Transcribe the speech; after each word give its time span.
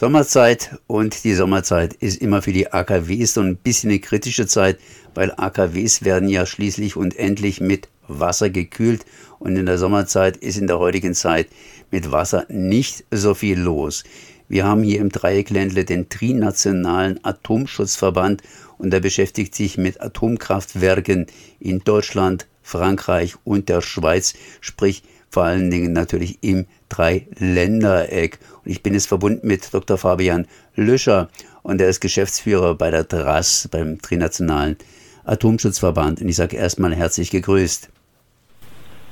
Sommerzeit 0.00 0.78
und 0.86 1.24
die 1.24 1.34
Sommerzeit 1.34 1.92
ist 1.92 2.22
immer 2.22 2.40
für 2.40 2.52
die 2.52 2.72
AKWs 2.72 3.34
so 3.34 3.40
ein 3.40 3.56
bisschen 3.56 3.90
eine 3.90 3.98
kritische 3.98 4.46
Zeit, 4.46 4.78
weil 5.12 5.32
AKWs 5.36 6.04
werden 6.04 6.28
ja 6.28 6.46
schließlich 6.46 6.94
und 6.94 7.18
endlich 7.18 7.60
mit 7.60 7.88
Wasser 8.06 8.48
gekühlt 8.48 9.04
und 9.40 9.56
in 9.56 9.66
der 9.66 9.76
Sommerzeit 9.76 10.36
ist 10.36 10.56
in 10.56 10.68
der 10.68 10.78
heutigen 10.78 11.14
Zeit 11.14 11.48
mit 11.90 12.12
Wasser 12.12 12.46
nicht 12.48 13.06
so 13.10 13.34
viel 13.34 13.58
los. 13.58 14.04
Wir 14.48 14.64
haben 14.64 14.84
hier 14.84 15.00
im 15.00 15.08
Dreieckländle 15.08 15.84
den 15.84 16.08
Trinationalen 16.08 17.18
Atomschutzverband 17.24 18.42
und 18.78 18.92
der 18.92 19.00
beschäftigt 19.00 19.52
sich 19.56 19.78
mit 19.78 20.00
Atomkraftwerken 20.00 21.26
in 21.58 21.80
Deutschland, 21.80 22.46
Frankreich 22.62 23.34
und 23.42 23.68
der 23.68 23.80
Schweiz, 23.80 24.34
sprich 24.60 25.02
vor 25.30 25.44
allen 25.44 25.70
Dingen 25.70 25.92
natürlich 25.92 26.38
im 26.42 26.66
Dreiländereck. 26.88 28.38
Ich 28.68 28.82
bin 28.82 28.92
jetzt 28.92 29.08
verbunden 29.08 29.46
mit 29.46 29.72
Dr. 29.72 29.96
Fabian 29.96 30.46
Löscher 30.74 31.30
und 31.62 31.80
er 31.80 31.88
ist 31.88 32.00
Geschäftsführer 32.00 32.74
bei 32.74 32.90
der 32.90 33.08
TRAS, 33.08 33.66
beim 33.72 33.98
Trinationalen 34.02 34.76
Atomschutzverband. 35.24 36.20
Und 36.20 36.28
ich 36.28 36.36
sage 36.36 36.58
erstmal 36.58 36.94
herzlich 36.94 37.30
gegrüßt. 37.30 37.88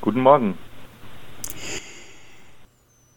Guten 0.03 0.21
Morgen. 0.21 0.59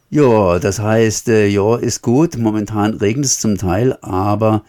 Ja, 0.08 0.58
das 0.58 0.78
heißt, 0.78 1.28
äh, 1.28 1.46
ja, 1.46 1.76
ist 1.76 2.00
gut. 2.00 2.38
Momentan 2.38 2.94
regnet 2.94 3.26
es 3.26 3.38
zum 3.38 3.58
Teil, 3.58 3.98
aber 4.00 4.64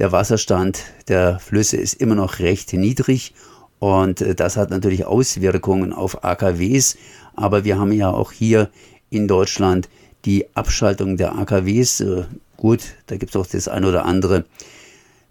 der 0.00 0.10
Wasserstand 0.10 0.82
der 1.06 1.38
Flüsse 1.38 1.76
ist 1.76 1.94
immer 1.94 2.16
noch 2.16 2.40
recht 2.40 2.72
niedrig 2.72 3.32
und 3.78 4.22
äh, 4.22 4.34
das 4.34 4.56
hat 4.56 4.70
natürlich 4.70 5.04
Auswirkungen 5.04 5.92
auf 5.92 6.24
AKWs. 6.24 6.98
Aber 7.36 7.62
wir 7.62 7.78
haben 7.78 7.92
ja 7.92 8.10
auch 8.10 8.32
hier 8.32 8.70
in 9.08 9.28
Deutschland 9.28 9.88
die 10.26 10.44
Abschaltung 10.54 11.16
der 11.16 11.38
AKWs. 11.38 12.00
Äh, 12.00 12.24
gut, 12.56 12.80
da 13.06 13.16
gibt 13.16 13.34
es 13.34 13.36
auch 13.36 13.46
das 13.46 13.68
ein 13.68 13.84
oder 13.84 14.04
andere 14.04 14.44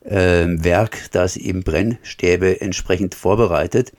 äh, 0.04 0.46
Werk, 0.48 1.12
das 1.12 1.38
eben 1.38 1.64
Brennstäbe 1.64 2.62
entsprechend 2.62 3.14
vorbereitet. 3.14 3.92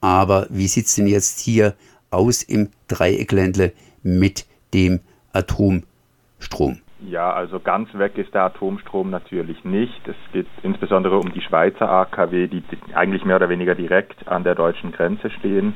Aber 0.00 0.46
wie 0.50 0.68
sieht 0.68 0.86
es 0.86 0.94
denn 0.94 1.06
jetzt 1.06 1.40
hier 1.40 1.74
aus 2.10 2.42
im 2.42 2.68
Dreieckländle 2.88 3.72
mit 4.02 4.46
dem 4.74 5.00
Atomstrom? 5.32 6.78
Ja, 7.00 7.32
also 7.32 7.60
ganz 7.60 7.92
weg 7.94 8.16
ist 8.16 8.32
der 8.34 8.44
Atomstrom 8.44 9.10
natürlich 9.10 9.64
nicht. 9.64 10.00
Es 10.06 10.16
geht 10.32 10.46
insbesondere 10.62 11.18
um 11.18 11.32
die 11.32 11.42
Schweizer 11.42 11.88
AKW, 11.88 12.46
die 12.46 12.62
eigentlich 12.94 13.24
mehr 13.24 13.36
oder 13.36 13.48
weniger 13.48 13.74
direkt 13.74 14.26
an 14.28 14.44
der 14.44 14.54
deutschen 14.54 14.92
Grenze 14.92 15.30
stehen. 15.30 15.74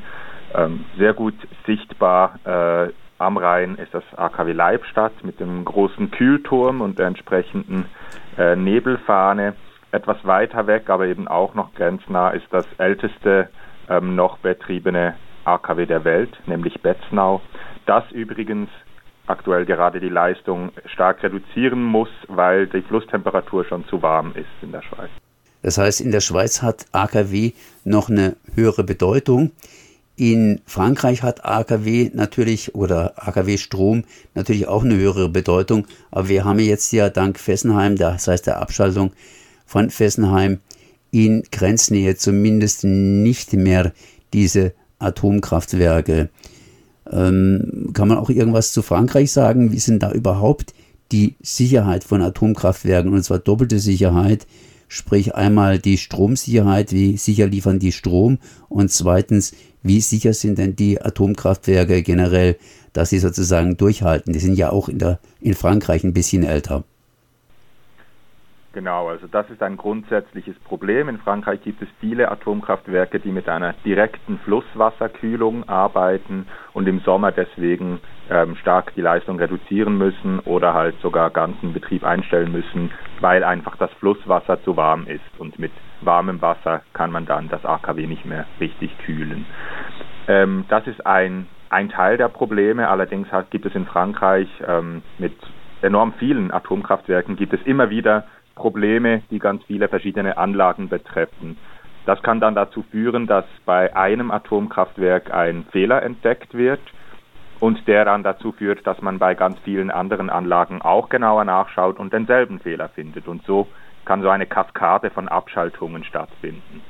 Ähm, 0.53 0.85
sehr 0.97 1.13
gut 1.13 1.35
sichtbar 1.65 2.39
äh, 2.43 2.91
am 3.21 3.37
Rhein 3.37 3.75
ist 3.75 3.93
das 3.93 4.03
AKW 4.15 4.51
Leibstadt 4.51 5.23
mit 5.23 5.39
dem 5.39 5.63
großen 5.63 6.11
Kühlturm 6.11 6.81
und 6.81 6.99
der 6.99 7.07
entsprechenden 7.07 7.85
äh, 8.37 8.55
Nebelfahne. 8.55 9.53
Etwas 9.91 10.17
weiter 10.23 10.67
weg, 10.67 10.89
aber 10.89 11.07
eben 11.07 11.27
auch 11.27 11.53
noch 11.53 11.73
grenznah, 11.73 12.31
ist 12.31 12.47
das 12.51 12.65
älteste 12.77 13.49
ähm, 13.89 14.15
noch 14.15 14.37
betriebene 14.39 15.15
AKW 15.45 15.85
der 15.85 16.03
Welt, 16.03 16.31
nämlich 16.45 16.81
Betznau. 16.81 17.41
Das 17.85 18.09
übrigens 18.11 18.69
aktuell 19.27 19.65
gerade 19.65 19.99
die 19.99 20.09
Leistung 20.09 20.71
stark 20.85 21.23
reduzieren 21.23 21.83
muss, 21.83 22.09
weil 22.27 22.67
die 22.67 22.81
Flusstemperatur 22.81 23.65
schon 23.65 23.85
zu 23.87 24.01
warm 24.01 24.33
ist 24.35 24.47
in 24.61 24.71
der 24.71 24.81
Schweiz. 24.81 25.09
Das 25.61 25.77
heißt, 25.77 26.01
in 26.01 26.11
der 26.11 26.21
Schweiz 26.21 26.61
hat 26.61 26.85
AKW 26.91 27.51
noch 27.83 28.09
eine 28.09 28.35
höhere 28.55 28.83
Bedeutung. 28.83 29.51
In 30.21 30.61
Frankreich 30.67 31.23
hat 31.23 31.45
AKW 31.45 32.11
natürlich 32.13 32.75
oder 32.75 33.13
AKW 33.15 33.57
Strom 33.57 34.03
natürlich 34.35 34.67
auch 34.67 34.83
eine 34.83 34.95
höhere 34.95 35.29
Bedeutung. 35.29 35.87
Aber 36.11 36.29
wir 36.29 36.45
haben 36.45 36.59
jetzt 36.59 36.91
ja 36.93 37.09
dank 37.09 37.39
Fessenheim, 37.39 37.95
das 37.95 38.27
heißt 38.27 38.45
der 38.45 38.61
Abschaltung 38.61 39.13
von 39.65 39.89
Fessenheim, 39.89 40.59
in 41.09 41.41
Grenznähe 41.51 42.17
zumindest 42.17 42.83
nicht 42.83 43.53
mehr 43.53 43.93
diese 44.31 44.73
Atomkraftwerke. 44.99 46.29
Ähm, 47.11 47.89
kann 47.95 48.07
man 48.07 48.19
auch 48.19 48.29
irgendwas 48.29 48.73
zu 48.73 48.83
Frankreich 48.83 49.31
sagen? 49.31 49.71
Wie 49.71 49.79
denn 49.79 49.97
da 49.97 50.11
überhaupt 50.11 50.75
die 51.11 51.33
Sicherheit 51.41 52.03
von 52.03 52.21
Atomkraftwerken? 52.21 53.11
Und 53.11 53.23
zwar 53.23 53.39
doppelte 53.39 53.79
Sicherheit, 53.79 54.45
sprich 54.91 55.35
einmal 55.35 55.79
die 55.79 55.97
Stromsicherheit, 55.97 56.91
wie 56.91 57.15
sicher 57.15 57.47
liefern 57.47 57.79
die 57.79 57.93
Strom 57.93 58.39
und 58.67 58.91
zweitens, 58.91 59.55
wie 59.81 60.01
sicher 60.01 60.33
sind 60.33 60.57
denn 60.57 60.75
die 60.75 61.01
Atomkraftwerke 61.01 62.03
generell, 62.03 62.57
dass 62.91 63.09
sie 63.09 63.19
sozusagen 63.19 63.77
durchhalten? 63.77 64.33
Die 64.33 64.39
sind 64.39 64.57
ja 64.57 64.69
auch 64.69 64.89
in, 64.89 64.99
der, 64.99 65.19
in 65.39 65.53
Frankreich 65.53 66.03
ein 66.03 66.13
bisschen 66.13 66.43
älter. 66.43 66.83
Genau, 68.73 69.07
also 69.07 69.27
das 69.27 69.49
ist 69.49 69.63
ein 69.63 69.77
grundsätzliches 69.77 70.59
Problem. 70.59 71.07
In 71.07 71.19
Frankreich 71.19 71.61
gibt 71.61 71.81
es 71.81 71.87
viele 72.01 72.29
Atomkraftwerke, 72.29 73.21
die 73.21 73.31
mit 73.31 73.47
einer 73.47 73.73
direkten 73.85 74.39
Flusswasserkühlung 74.39 75.69
arbeiten 75.69 76.47
und 76.73 76.87
im 76.87 76.99
Sommer 76.99 77.31
deswegen 77.31 78.01
ähm, 78.31 78.55
stark 78.55 78.95
die 78.95 79.01
Leistung 79.01 79.37
reduzieren 79.37 79.97
müssen 79.97 80.39
oder 80.39 80.73
halt 80.73 80.95
sogar 81.01 81.29
ganzen 81.29 81.73
Betrieb 81.73 82.05
einstellen 82.05 82.51
müssen, 82.51 82.91
weil 83.19 83.43
einfach 83.43 83.75
das 83.75 83.91
Flusswasser 83.99 84.63
zu 84.63 84.77
warm 84.77 85.05
ist 85.07 85.37
und 85.37 85.59
mit 85.59 85.71
warmem 85.99 86.41
Wasser 86.41 86.81
kann 86.93 87.11
man 87.11 87.25
dann 87.25 87.49
das 87.49 87.65
AKW 87.65 88.07
nicht 88.07 88.25
mehr 88.25 88.45
richtig 88.59 88.97
kühlen. 88.99 89.45
Ähm, 90.27 90.65
das 90.69 90.87
ist 90.87 91.05
ein, 91.05 91.47
ein 91.69 91.89
Teil 91.89 92.17
der 92.17 92.29
Probleme. 92.29 92.87
Allerdings 92.87 93.27
gibt 93.49 93.65
es 93.65 93.75
in 93.75 93.85
Frankreich 93.85 94.47
ähm, 94.65 95.03
mit 95.19 95.33
enorm 95.81 96.13
vielen 96.13 96.51
Atomkraftwerken 96.51 97.35
gibt 97.35 97.53
es 97.53 97.61
immer 97.63 97.89
wieder 97.89 98.25
Probleme, 98.55 99.23
die 99.31 99.39
ganz 99.39 99.63
viele 99.65 99.87
verschiedene 99.87 100.37
Anlagen 100.37 100.89
betreffen. 100.89 101.57
Das 102.05 102.21
kann 102.23 102.39
dann 102.39 102.55
dazu 102.55 102.83
führen, 102.91 103.27
dass 103.27 103.45
bei 103.65 103.95
einem 103.95 104.31
Atomkraftwerk 104.31 105.33
ein 105.33 105.65
Fehler 105.71 106.01
entdeckt 106.03 106.53
wird 106.53 106.79
und 107.61 107.87
der 107.87 108.05
dann 108.05 108.23
dazu 108.23 108.51
führt, 108.51 108.85
dass 108.87 109.01
man 109.01 109.19
bei 109.19 109.35
ganz 109.35 109.57
vielen 109.59 109.91
anderen 109.91 110.31
Anlagen 110.31 110.81
auch 110.81 111.09
genauer 111.09 111.45
nachschaut 111.45 111.99
und 111.99 112.11
denselben 112.11 112.59
Fehler 112.59 112.89
findet. 112.89 113.27
Und 113.27 113.43
so 113.45 113.67
kann 114.03 114.23
so 114.23 114.29
eine 114.29 114.47
Kaskade 114.47 115.11
von 115.11 115.27
Abschaltungen 115.27 116.03
stattfinden. 116.03 116.81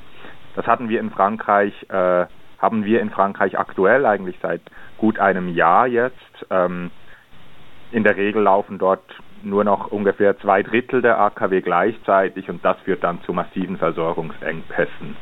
Das 0.56 0.66
hatten 0.66 0.88
wir 0.88 0.98
in 1.00 1.10
Frankreich, 1.10 1.74
äh, 1.90 2.24
haben 2.58 2.86
wir 2.86 3.02
in 3.02 3.10
Frankreich 3.10 3.58
aktuell 3.58 4.06
eigentlich 4.06 4.36
seit 4.40 4.62
gut 4.96 5.18
einem 5.18 5.48
Jahr 5.48 5.86
jetzt. 5.86 6.46
Ähm, 6.50 6.90
in 7.90 8.02
der 8.02 8.16
Regel 8.16 8.42
laufen 8.42 8.78
dort 8.78 9.04
nur 9.42 9.64
noch 9.64 9.88
ungefähr 9.88 10.38
zwei 10.38 10.62
Drittel 10.62 11.02
der 11.02 11.20
AKW 11.20 11.60
gleichzeitig 11.60 12.48
und 12.48 12.64
das 12.64 12.78
führt 12.80 13.04
dann 13.04 13.20
zu 13.24 13.34
massiven 13.34 13.76
Versorgungsengpässen. 13.76 15.16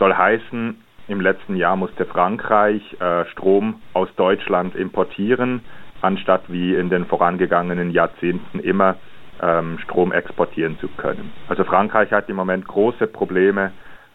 Soll 0.00 0.16
heißen, 0.16 0.82
im 1.08 1.20
letzten 1.20 1.56
Jahr 1.56 1.76
musste 1.76 2.04
Frankreich 2.04 2.82
äh, 3.00 3.24
Strom 3.26 3.80
aus 3.94 4.08
Deutschland 4.16 4.74
importieren, 4.74 5.62
anstatt 6.00 6.42
wie 6.48 6.74
in 6.74 6.90
den 6.90 7.06
vorangegangenen 7.06 7.90
Jahrzehnten 7.90 8.60
immer 8.60 8.96
ähm, 9.40 9.78
Strom 9.82 10.12
exportieren 10.12 10.78
zu 10.80 10.88
können. 10.88 11.32
Also 11.48 11.64
Frankreich 11.64 12.12
hat 12.12 12.28
im 12.28 12.36
Moment 12.36 12.66
große 12.66 13.06
Probleme 13.06 13.72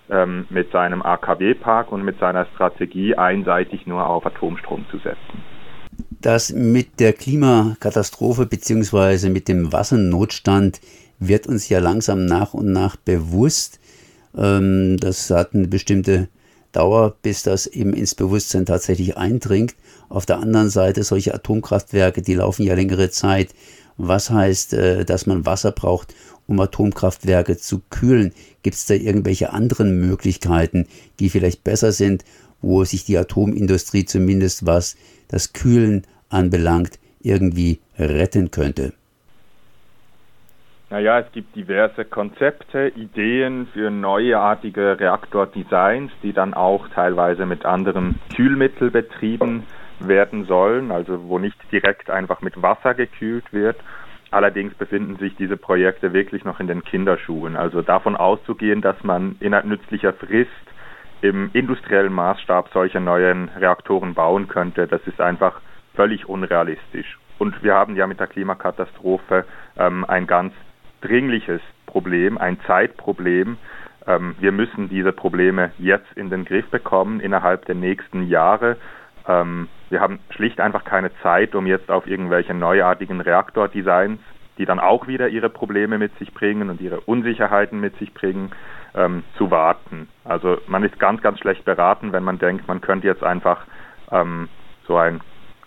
ähm, 0.10 0.46
mit 0.50 0.72
seinem 0.72 1.02
AKW-Park 1.02 1.92
und 1.92 2.04
mit 2.04 2.20
seiner 2.20 2.46
Strategie, 2.54 3.16
einseitig 3.16 3.88
nur 3.88 4.08
auf 4.08 4.26
Atomstrom 4.26 4.86
zu 4.90 4.98
setzen 4.98 5.44
dass 6.22 6.54
mit 6.54 7.02
der 7.02 7.12
Klimakatastrophe 7.14 8.46
beziehungsweise 8.46 9.30
mit 9.30 9.50
dem 9.50 9.74
Wassernotstand 9.74 10.80
wird 11.20 11.48
uns 11.48 11.70
ja 11.70 11.80
langsam 11.80 12.26
nach 12.26 12.54
und 12.54 12.72
nach 12.72 12.96
bewusst. 12.96 13.80
Ähm, 14.36 14.98
das 14.98 15.30
hat 15.30 15.54
eine 15.54 15.68
bestimmte 15.68 16.30
Dauer, 16.74 17.16
bis 17.22 17.44
das 17.44 17.68
eben 17.68 17.94
ins 17.94 18.16
Bewusstsein 18.16 18.66
tatsächlich 18.66 19.18
eindringt. 19.18 19.76
Auf 20.10 20.26
der 20.26 20.40
anderen 20.40 20.70
Seite 20.70 21.04
solche 21.04 21.34
Atomkraftwerke, 21.34 22.22
die 22.22 22.36
laufen 22.36 22.64
ja 22.64 22.76
längere 22.76 23.10
Zeit. 23.10 23.54
Was 23.98 24.30
heißt, 24.30 24.74
äh, 24.74 25.06
dass 25.06 25.26
man 25.26 25.46
Wasser 25.46 25.72
braucht, 25.72 26.14
um 26.48 26.60
Atomkraftwerke 26.60 27.58
zu 27.58 27.82
kühlen? 27.90 28.34
Gibt 28.64 28.76
es 28.76 28.86
da 28.86 28.96
irgendwelche 28.96 29.54
anderen 29.54 30.00
Möglichkeiten, 30.00 30.88
die 31.20 31.30
vielleicht 31.30 31.64
besser 31.64 31.92
sind, 31.92 32.26
wo 32.62 32.84
sich 32.84 33.06
die 33.06 33.18
Atomindustrie 33.18 34.06
zumindest 34.06 34.66
was 34.66 34.96
das 35.28 35.54
Kühlen 35.54 36.06
anbelangt, 36.30 37.00
irgendwie 37.22 37.80
retten 37.98 38.52
könnte? 38.52 38.94
Naja, 40.94 41.18
es 41.18 41.32
gibt 41.32 41.56
diverse 41.56 42.06
Konzepte, 42.06 42.90
Ideen 42.90 43.66
für 43.74 43.90
neuartige 43.90 45.00
Reaktordesigns, 45.00 46.12
die 46.22 46.34
dann 46.34 46.54
auch 46.54 46.88
teilweise 46.90 47.48
mit 47.48 47.66
anderem 47.66 48.20
Kühlmittel 48.36 48.92
betrieben 48.92 49.64
werden 50.00 50.46
sollen, 50.46 50.92
also 50.92 51.28
wo 51.28 51.40
nicht 51.40 51.58
direkt 51.72 52.12
einfach 52.12 52.44
mit 52.44 52.62
Wasser 52.62 52.94
gekühlt 52.94 53.52
wird. 53.52 53.78
Allerdings 54.30 54.76
befinden 54.76 55.16
sich 55.16 55.36
diese 55.36 55.58
Projekte 55.58 56.14
wirklich 56.14 56.46
noch 56.46 56.60
in 56.60 56.68
den 56.68 56.84
Kinderschuhen. 56.84 57.56
Also 57.56 57.82
davon 57.82 58.16
auszugehen, 58.16 58.82
dass 58.82 59.04
man 59.04 59.36
innerhalb 59.40 59.66
nützlicher 59.66 60.14
Frist 60.14 60.52
im 61.22 61.50
industriellen 61.54 62.14
Maßstab 62.14 62.70
solche 62.72 63.00
neuen 63.00 63.50
Reaktoren 63.58 64.14
bauen 64.14 64.48
könnte, 64.48 64.86
das 64.86 65.02
ist 65.08 65.20
einfach 65.20 65.60
völlig 65.96 66.30
unrealistisch. 66.30 67.18
Und 67.40 67.64
wir 67.64 67.74
haben 67.74 67.96
ja 67.96 68.06
mit 68.06 68.20
der 68.20 68.28
Klimakatastrophe 68.28 69.46
ähm, 69.76 70.06
ein 70.06 70.28
ganz 70.28 70.54
dringliches 71.04 71.62
Problem, 71.86 72.38
ein 72.38 72.60
Zeitproblem. 72.66 73.58
Ähm, 74.08 74.36
wir 74.40 74.52
müssen 74.52 74.90
diese 74.90 75.12
Probleme 75.12 75.72
jetzt 75.78 76.12
in 76.16 76.30
den 76.30 76.46
Griff 76.46 76.70
bekommen 76.70 77.20
innerhalb 77.20 77.66
der 77.66 77.76
nächsten 77.76 78.28
Jahre. 78.28 78.78
Ähm, 79.28 79.68
wir 79.90 80.02
haben 80.02 80.20
schlicht 80.32 80.60
einfach 80.60 80.84
keine 80.84 81.12
Zeit, 81.22 81.56
um 81.56 81.68
jetzt 81.68 81.90
auf 81.90 82.08
irgendwelche 82.08 82.54
neuartigen 82.54 83.22
Reaktordesigns, 83.22 84.20
die 84.58 84.66
dann 84.66 84.80
auch 84.80 85.08
wieder 85.08 85.30
ihre 85.30 85.50
Probleme 85.50 85.98
mit 85.98 86.18
sich 86.20 86.34
bringen 86.34 86.70
und 86.70 86.82
ihre 86.82 87.00
Unsicherheiten 87.02 87.80
mit 87.80 87.98
sich 87.98 88.14
bringen, 88.14 88.52
ähm, 88.96 89.24
zu 89.38 89.52
warten. 89.52 90.08
Also 90.24 90.58
man 90.68 90.84
ist 90.84 91.00
ganz, 91.00 91.22
ganz 91.22 91.40
schlecht 91.40 91.66
beraten, 91.66 92.12
wenn 92.12 92.24
man 92.24 92.40
denkt, 92.40 92.68
man 92.68 92.82
könnte 92.82 93.08
jetzt 93.08 93.24
einfach 93.24 93.66
ähm, 94.12 94.50
so 94.88 94.98
ein 94.98 95.22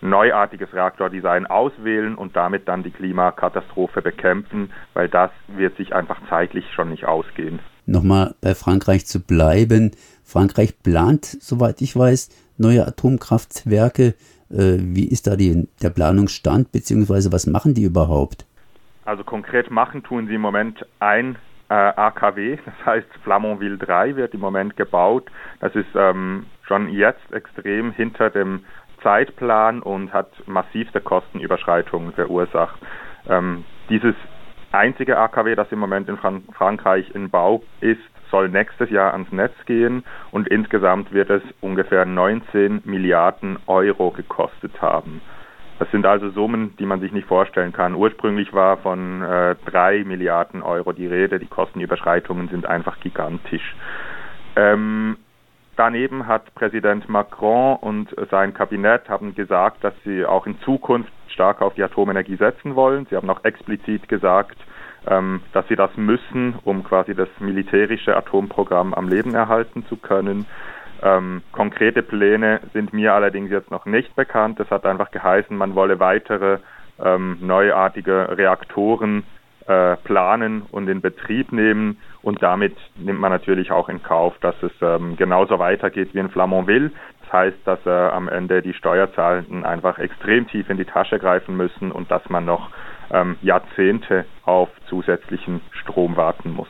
neuartiges 0.08 0.72
Reaktordesign 0.72 1.46
auswählen 1.46 2.14
und 2.14 2.36
damit 2.36 2.68
dann 2.68 2.82
die 2.82 2.90
Klimakatastrophe 2.90 4.02
bekämpfen, 4.02 4.72
weil 4.94 5.08
das 5.08 5.30
wird 5.48 5.76
sich 5.76 5.94
einfach 5.94 6.18
zeitlich 6.28 6.64
schon 6.72 6.90
nicht 6.90 7.04
ausgehen. 7.04 7.60
Nochmal 7.86 8.34
bei 8.40 8.54
Frankreich 8.54 9.06
zu 9.06 9.24
bleiben. 9.24 9.92
Frankreich 10.24 10.82
plant, 10.82 11.24
soweit 11.24 11.80
ich 11.80 11.96
weiß, 11.96 12.30
neue 12.58 12.86
Atomkraftwerke. 12.86 14.14
Äh, 14.50 14.78
wie 14.78 15.08
ist 15.08 15.26
da 15.26 15.36
die, 15.36 15.68
der 15.82 15.90
Planungsstand, 15.90 16.72
beziehungsweise 16.72 17.32
was 17.32 17.46
machen 17.46 17.74
die 17.74 17.84
überhaupt? 17.84 18.46
Also 19.04 19.22
konkret 19.22 19.70
machen 19.70 20.02
tun 20.02 20.26
sie 20.26 20.34
im 20.34 20.40
Moment 20.40 20.84
ein 20.98 21.36
äh, 21.68 21.74
AKW, 21.74 22.58
das 22.64 22.74
heißt 22.84 23.08
Flamanville 23.22 23.78
3 23.78 24.16
wird 24.16 24.34
im 24.34 24.40
Moment 24.40 24.76
gebaut. 24.76 25.30
Das 25.60 25.74
ist 25.74 25.94
ähm, 25.94 26.46
schon 26.66 26.88
jetzt 26.88 27.32
extrem 27.32 27.92
hinter 27.92 28.30
dem 28.30 28.64
Zeitplan 29.06 29.82
und 29.82 30.12
hat 30.12 30.32
massivste 30.46 31.00
Kostenüberschreitungen 31.00 32.12
verursacht. 32.12 32.80
Ähm, 33.28 33.64
dieses 33.88 34.16
einzige 34.72 35.16
AKW, 35.16 35.54
das 35.54 35.70
im 35.70 35.78
Moment 35.78 36.08
in 36.08 36.16
Fran 36.16 36.42
Frankreich 36.52 37.14
in 37.14 37.30
Bau 37.30 37.62
ist, 37.80 38.00
soll 38.32 38.48
nächstes 38.48 38.90
Jahr 38.90 39.12
ans 39.12 39.30
Netz 39.30 39.54
gehen 39.66 40.02
und 40.32 40.48
insgesamt 40.48 41.12
wird 41.12 41.30
es 41.30 41.42
ungefähr 41.60 42.04
19 42.04 42.82
Milliarden 42.84 43.60
Euro 43.68 44.10
gekostet 44.10 44.82
haben. 44.82 45.20
Das 45.78 45.88
sind 45.92 46.04
also 46.04 46.30
Summen, 46.30 46.74
die 46.80 46.86
man 46.86 46.98
sich 46.98 47.12
nicht 47.12 47.28
vorstellen 47.28 47.72
kann. 47.72 47.94
Ursprünglich 47.94 48.52
war 48.54 48.78
von 48.78 49.22
äh, 49.22 49.54
drei 49.66 50.02
Milliarden 50.02 50.62
Euro 50.62 50.92
die 50.92 51.06
Rede. 51.06 51.38
Die 51.38 51.46
Kostenüberschreitungen 51.46 52.48
sind 52.48 52.66
einfach 52.66 52.98
gigantisch. 52.98 53.76
Ähm, 54.56 55.16
daneben 55.76 56.26
hat 56.26 56.54
Präsident 56.54 57.08
Macron 57.08 57.76
und 57.76 58.14
sein 58.30 58.54
Kabinett 58.54 59.08
haben 59.08 59.34
gesagt, 59.34 59.84
dass 59.84 59.94
sie 60.04 60.24
auch 60.24 60.46
in 60.46 60.58
Zukunft 60.60 61.12
stark 61.28 61.62
auf 61.62 61.74
die 61.74 61.82
Atomenergie 61.82 62.36
setzen 62.36 62.74
wollen. 62.74 63.06
Sie 63.08 63.16
haben 63.16 63.28
auch 63.30 63.44
explizit 63.44 64.08
gesagt, 64.08 64.56
ähm, 65.06 65.42
dass 65.52 65.68
sie 65.68 65.76
das 65.76 65.90
müssen, 65.96 66.54
um 66.64 66.82
quasi 66.82 67.14
das 67.14 67.28
militärische 67.38 68.16
Atomprogramm 68.16 68.94
am 68.94 69.08
Leben 69.08 69.34
erhalten 69.34 69.84
zu 69.86 69.96
können. 69.96 70.46
Ähm, 71.02 71.42
konkrete 71.52 72.02
Pläne 72.02 72.60
sind 72.72 72.92
mir 72.92 73.12
allerdings 73.12 73.50
jetzt 73.50 73.70
noch 73.70 73.84
nicht 73.86 74.16
bekannt. 74.16 74.58
Es 74.60 74.70
hat 74.70 74.86
einfach 74.86 75.10
geheißen, 75.10 75.56
man 75.56 75.74
wolle 75.74 76.00
weitere 76.00 76.58
ähm, 76.98 77.38
neuartige 77.40 78.36
Reaktoren 78.36 79.24
äh, 79.66 79.96
planen 79.96 80.62
und 80.70 80.88
in 80.88 81.00
Betrieb 81.00 81.52
nehmen. 81.52 81.98
Und 82.22 82.42
damit 82.42 82.76
nimmt 82.96 83.20
man 83.20 83.32
natürlich 83.32 83.70
auch 83.70 83.88
in 83.88 84.02
Kauf, 84.02 84.34
dass 84.40 84.54
es 84.62 84.72
ähm, 84.80 85.16
genauso 85.16 85.58
weitergeht 85.58 86.10
wie 86.12 86.18
in 86.18 86.30
Flamanville. 86.30 86.90
Das 87.22 87.32
heißt, 87.32 87.56
dass 87.64 87.78
äh, 87.86 87.90
am 87.90 88.28
Ende 88.28 88.62
die 88.62 88.74
Steuerzahlenden 88.74 89.64
einfach 89.64 89.98
extrem 89.98 90.46
tief 90.46 90.70
in 90.70 90.76
die 90.76 90.84
Tasche 90.84 91.18
greifen 91.18 91.56
müssen 91.56 91.90
und 91.90 92.10
dass 92.10 92.28
man 92.28 92.44
noch 92.44 92.70
ähm, 93.10 93.36
Jahrzehnte 93.42 94.24
auf 94.44 94.68
zusätzlichen 94.88 95.60
Strom 95.70 96.16
warten 96.16 96.52
muss. 96.52 96.68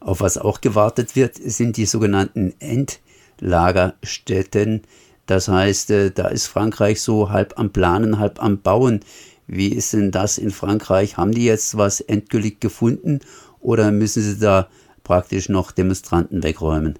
Auf 0.00 0.20
was 0.20 0.38
auch 0.38 0.60
gewartet 0.60 1.16
wird, 1.16 1.34
sind 1.34 1.76
die 1.76 1.86
sogenannten 1.86 2.54
Endlagerstätten. 2.60 4.82
Das 5.26 5.48
heißt, 5.48 5.90
äh, 5.90 6.10
da 6.10 6.28
ist 6.28 6.46
Frankreich 6.46 7.02
so 7.02 7.30
halb 7.30 7.58
am 7.58 7.70
Planen, 7.70 8.18
halb 8.18 8.42
am 8.42 8.62
Bauen. 8.62 9.00
Wie 9.48 9.74
ist 9.74 9.94
denn 9.94 10.10
das 10.10 10.36
in 10.36 10.50
Frankreich? 10.50 11.16
Haben 11.16 11.32
die 11.32 11.46
jetzt 11.46 11.76
was 11.78 12.00
endgültig 12.00 12.60
gefunden 12.60 13.20
oder 13.60 13.90
müssen 13.90 14.22
sie 14.22 14.38
da 14.38 14.68
praktisch 15.04 15.48
noch 15.48 15.72
Demonstranten 15.72 16.42
wegräumen? 16.42 16.98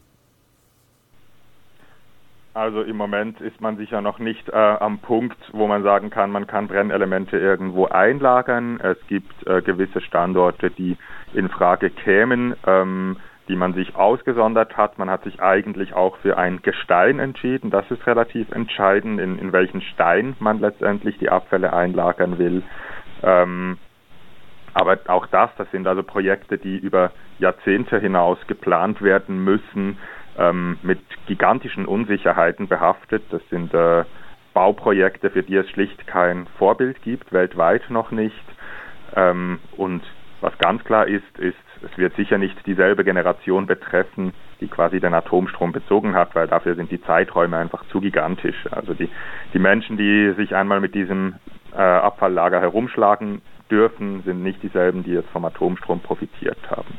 Also 2.54 2.82
im 2.82 2.96
Moment 2.96 3.40
ist 3.40 3.60
man 3.60 3.76
sicher 3.76 4.00
noch 4.00 4.18
nicht 4.18 4.48
äh, 4.48 4.56
am 4.56 4.98
Punkt, 4.98 5.36
wo 5.52 5.68
man 5.68 5.82
sagen 5.82 6.10
kann, 6.10 6.32
man 6.32 6.46
kann 6.46 6.66
Brennelemente 6.66 7.36
irgendwo 7.36 7.84
einlagern. 7.84 8.80
Es 8.80 8.96
gibt 9.06 9.46
äh, 9.46 9.62
gewisse 9.62 10.00
Standorte, 10.00 10.70
die 10.70 10.96
in 11.34 11.50
Frage 11.50 11.90
kämen, 11.90 12.56
ähm, 12.66 13.18
die 13.48 13.56
man 13.56 13.74
sich 13.74 13.96
ausgesondert 13.96 14.76
hat. 14.76 14.98
Man 14.98 15.10
hat 15.10 15.24
sich 15.24 15.40
eigentlich 15.40 15.94
auch 15.94 16.16
für 16.18 16.36
ein 16.38 16.62
Gestein 16.62 17.18
entschieden. 17.18 17.70
Das 17.70 17.90
ist 17.90 18.06
relativ 18.06 18.50
entscheidend, 18.50 19.20
in, 19.20 19.38
in 19.38 19.52
welchen 19.52 19.80
Stein 19.80 20.36
man 20.38 20.60
letztendlich 20.60 21.18
die 21.18 21.30
Abfälle 21.30 21.72
einlagern 21.72 22.38
will. 22.38 22.62
Ähm, 23.22 23.78
aber 24.74 24.98
auch 25.08 25.26
das, 25.26 25.50
das 25.56 25.70
sind 25.70 25.86
also 25.86 26.02
Projekte, 26.02 26.58
die 26.58 26.76
über 26.76 27.10
Jahrzehnte 27.38 27.98
hinaus 27.98 28.38
geplant 28.46 29.02
werden 29.02 29.42
müssen 29.42 29.98
ähm, 30.38 30.78
mit 30.82 31.00
gigantischen 31.26 31.86
Unsicherheiten 31.86 32.68
behaftet. 32.68 33.24
Das 33.30 33.42
sind 33.50 33.74
äh, 33.74 34.04
Bauprojekte, 34.54 35.30
für 35.30 35.42
die 35.42 35.56
es 35.56 35.68
schlicht 35.70 36.06
kein 36.06 36.46
Vorbild 36.58 37.02
gibt, 37.02 37.32
weltweit 37.32 37.90
noch 37.90 38.10
nicht. 38.10 38.44
Ähm, 39.16 39.58
und 39.76 40.02
was 40.40 40.56
ganz 40.58 40.84
klar 40.84 41.06
ist, 41.06 41.38
ist, 41.38 41.56
es 41.82 41.96
wird 41.98 42.14
sicher 42.16 42.38
nicht 42.38 42.66
dieselbe 42.66 43.04
Generation 43.04 43.66
betreffen, 43.66 44.32
die 44.60 44.68
quasi 44.68 45.00
den 45.00 45.14
Atomstrom 45.14 45.72
bezogen 45.72 46.14
hat, 46.14 46.34
weil 46.34 46.48
dafür 46.48 46.74
sind 46.74 46.90
die 46.90 47.02
Zeiträume 47.02 47.56
einfach 47.56 47.86
zu 47.88 48.00
gigantisch. 48.00 48.66
Also 48.70 48.94
die, 48.94 49.08
die 49.52 49.58
Menschen, 49.58 49.96
die 49.96 50.32
sich 50.36 50.54
einmal 50.54 50.80
mit 50.80 50.94
diesem 50.94 51.34
äh, 51.72 51.80
Abfalllager 51.80 52.60
herumschlagen 52.60 53.42
dürfen, 53.70 54.22
sind 54.24 54.42
nicht 54.42 54.62
dieselben, 54.62 55.04
die 55.04 55.12
jetzt 55.12 55.30
vom 55.30 55.44
Atomstrom 55.44 56.00
profitiert 56.00 56.70
haben. 56.70 56.94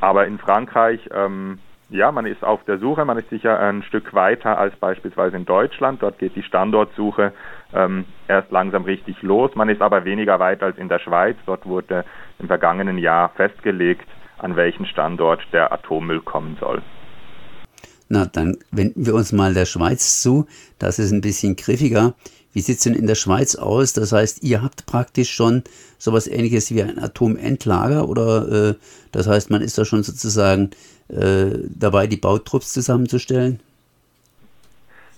Aber 0.00 0.26
in 0.26 0.38
Frankreich 0.38 1.00
ähm, 1.12 1.58
ja, 1.88 2.10
man 2.10 2.26
ist 2.26 2.42
auf 2.42 2.64
der 2.64 2.78
Suche, 2.78 3.04
man 3.04 3.18
ist 3.18 3.30
sicher 3.30 3.60
ein 3.60 3.82
Stück 3.84 4.12
weiter 4.12 4.58
als 4.58 4.74
beispielsweise 4.76 5.36
in 5.36 5.44
Deutschland. 5.44 6.02
Dort 6.02 6.18
geht 6.18 6.34
die 6.34 6.42
Standortsuche 6.42 7.32
ähm, 7.76 8.06
erst 8.26 8.50
langsam 8.50 8.84
richtig 8.84 9.22
los. 9.22 9.54
Man 9.54 9.68
ist 9.68 9.82
aber 9.82 10.04
weniger 10.04 10.40
weit 10.40 10.62
als 10.62 10.78
in 10.78 10.88
der 10.88 10.98
Schweiz. 10.98 11.36
Dort 11.46 11.66
wurde 11.66 12.04
im 12.38 12.46
vergangenen 12.46 12.98
Jahr 12.98 13.28
festgelegt, 13.36 14.08
an 14.38 14.56
welchen 14.56 14.86
Standort 14.86 15.40
der 15.52 15.72
Atommüll 15.72 16.20
kommen 16.20 16.56
soll. 16.58 16.82
Na, 18.08 18.24
dann 18.24 18.56
wenden 18.70 19.04
wir 19.04 19.14
uns 19.14 19.32
mal 19.32 19.52
der 19.52 19.66
Schweiz 19.66 20.22
zu. 20.22 20.46
Das 20.78 20.98
ist 20.98 21.12
ein 21.12 21.20
bisschen 21.20 21.56
griffiger. 21.56 22.14
Wie 22.52 22.60
sieht 22.60 22.78
es 22.78 22.84
denn 22.84 22.94
in 22.94 23.06
der 23.06 23.16
Schweiz 23.16 23.54
aus? 23.56 23.92
Das 23.92 24.12
heißt, 24.12 24.42
ihr 24.42 24.62
habt 24.62 24.86
praktisch 24.86 25.30
schon 25.30 25.62
sowas 25.98 26.26
ähnliches 26.26 26.72
wie 26.72 26.82
ein 26.82 26.98
Atomendlager 26.98 28.08
oder 28.08 28.70
äh, 28.70 28.74
das 29.12 29.26
heißt, 29.26 29.50
man 29.50 29.60
ist 29.60 29.76
da 29.76 29.84
schon 29.84 30.02
sozusagen 30.02 30.70
äh, 31.08 31.58
dabei, 31.68 32.06
die 32.06 32.16
Bautrupps 32.16 32.72
zusammenzustellen? 32.72 33.60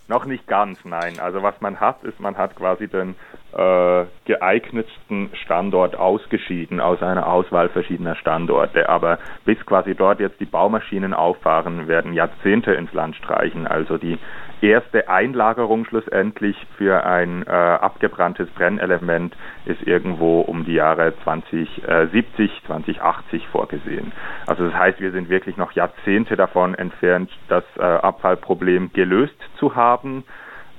Noch 0.08 0.24
nicht 0.24 0.46
ganz, 0.46 0.82
nein. 0.86 1.20
Also 1.20 1.42
was 1.42 1.60
man 1.60 1.80
hat, 1.80 2.02
ist, 2.02 2.18
man 2.18 2.38
hat 2.38 2.56
quasi 2.56 2.88
den 2.88 3.14
äh, 3.52 4.04
geeignetsten 4.24 5.28
Standort 5.44 5.96
ausgeschieden 5.96 6.80
aus 6.80 7.02
einer 7.02 7.26
Auswahl 7.26 7.68
verschiedener 7.68 8.16
Standorte. 8.16 8.88
Aber 8.88 9.18
bis 9.44 9.58
quasi 9.66 9.94
dort 9.94 10.20
jetzt 10.20 10.40
die 10.40 10.46
Baumaschinen 10.46 11.12
auffahren, 11.12 11.88
werden 11.88 12.14
Jahrzehnte 12.14 12.72
ins 12.72 12.94
Land 12.94 13.16
streichen. 13.16 13.66
Also 13.66 13.98
die 13.98 14.18
erste 14.62 15.08
Einlagerung 15.08 15.84
schlussendlich 15.84 16.56
für 16.76 17.04
ein 17.04 17.46
äh, 17.46 17.50
abgebranntes 17.50 18.48
Brennelement 18.50 19.36
ist 19.64 19.82
irgendwo 19.82 20.40
um 20.40 20.64
die 20.64 20.74
Jahre 20.74 21.14
2070, 21.24 22.62
2080 22.66 23.46
vorgesehen. 23.48 24.12
Also 24.46 24.64
das 24.64 24.74
heißt, 24.74 25.00
wir 25.00 25.12
sind 25.12 25.28
wirklich 25.28 25.56
noch 25.56 25.72
Jahrzehnte 25.72 26.36
davon 26.36 26.74
entfernt, 26.74 27.30
das 27.48 27.64
äh, 27.78 27.82
Abfallproblem 27.82 28.92
gelöst 28.92 29.38
zu 29.58 29.74
haben. 29.74 30.24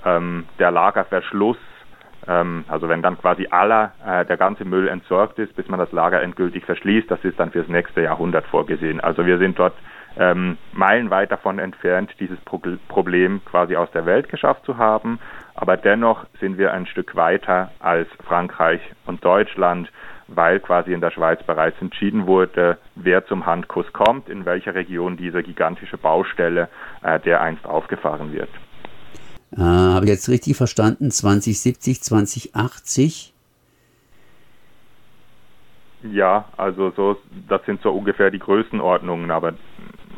Ähm, 0.05 0.45
der 0.59 0.71
Lagerverschluss 0.71 1.57
ähm, 2.27 2.65
also 2.67 2.89
wenn 2.89 3.01
dann 3.01 3.17
quasi 3.17 3.47
aller, 3.49 3.93
äh, 4.05 4.25
der 4.25 4.37
ganze 4.37 4.65
Müll 4.65 4.87
entsorgt 4.87 5.39
ist, 5.39 5.55
bis 5.55 5.67
man 5.67 5.79
das 5.79 5.91
Lager 5.91 6.21
endgültig 6.21 6.65
verschließt, 6.65 7.09
das 7.09 7.23
ist 7.23 7.39
dann 7.39 7.51
fürs 7.51 7.67
nächste 7.67 8.01
Jahrhundert 8.01 8.45
vorgesehen. 8.47 8.99
Also 8.99 9.25
wir 9.25 9.37
sind 9.37 9.57
dort 9.57 9.73
ähm, 10.17 10.57
meilenweit 10.73 11.31
davon 11.31 11.59
entfernt, 11.59 12.13
dieses 12.19 12.39
Pro 12.41 12.61
Problem 12.87 13.41
quasi 13.45 13.75
aus 13.75 13.89
der 13.91 14.05
Welt 14.05 14.29
geschafft 14.29 14.65
zu 14.65 14.77
haben. 14.77 15.19
Aber 15.55 15.77
dennoch 15.77 16.25
sind 16.39 16.57
wir 16.57 16.73
ein 16.73 16.85
Stück 16.85 17.15
weiter 17.15 17.71
als 17.79 18.07
Frankreich 18.25 18.81
und 19.05 19.23
Deutschland, 19.23 19.91
weil 20.27 20.59
quasi 20.59 20.93
in 20.93 21.01
der 21.01 21.11
Schweiz 21.11 21.41
bereits 21.43 21.81
entschieden 21.81 22.27
wurde, 22.27 22.77
wer 22.95 23.25
zum 23.25 23.45
Handkuss 23.45 23.91
kommt, 23.93 24.29
in 24.29 24.45
welcher 24.45 24.75
Region 24.75 25.17
diese 25.17 25.43
gigantische 25.43 25.97
Baustelle 25.97 26.69
äh, 27.03 27.19
dereinst 27.19 27.65
aufgefahren 27.65 28.31
wird. 28.31 28.49
Äh, 29.51 29.61
Habe 29.61 30.05
ich 30.05 30.11
jetzt 30.11 30.29
richtig 30.29 30.55
verstanden? 30.55 31.11
2070, 31.11 32.01
2080? 32.01 33.33
Ja, 36.03 36.45
also 36.55 36.91
so, 36.91 37.17
das 37.47 37.65
sind 37.65 37.81
so 37.81 37.91
ungefähr 37.91 38.31
die 38.31 38.39
Größenordnungen, 38.39 39.31
aber 39.31 39.53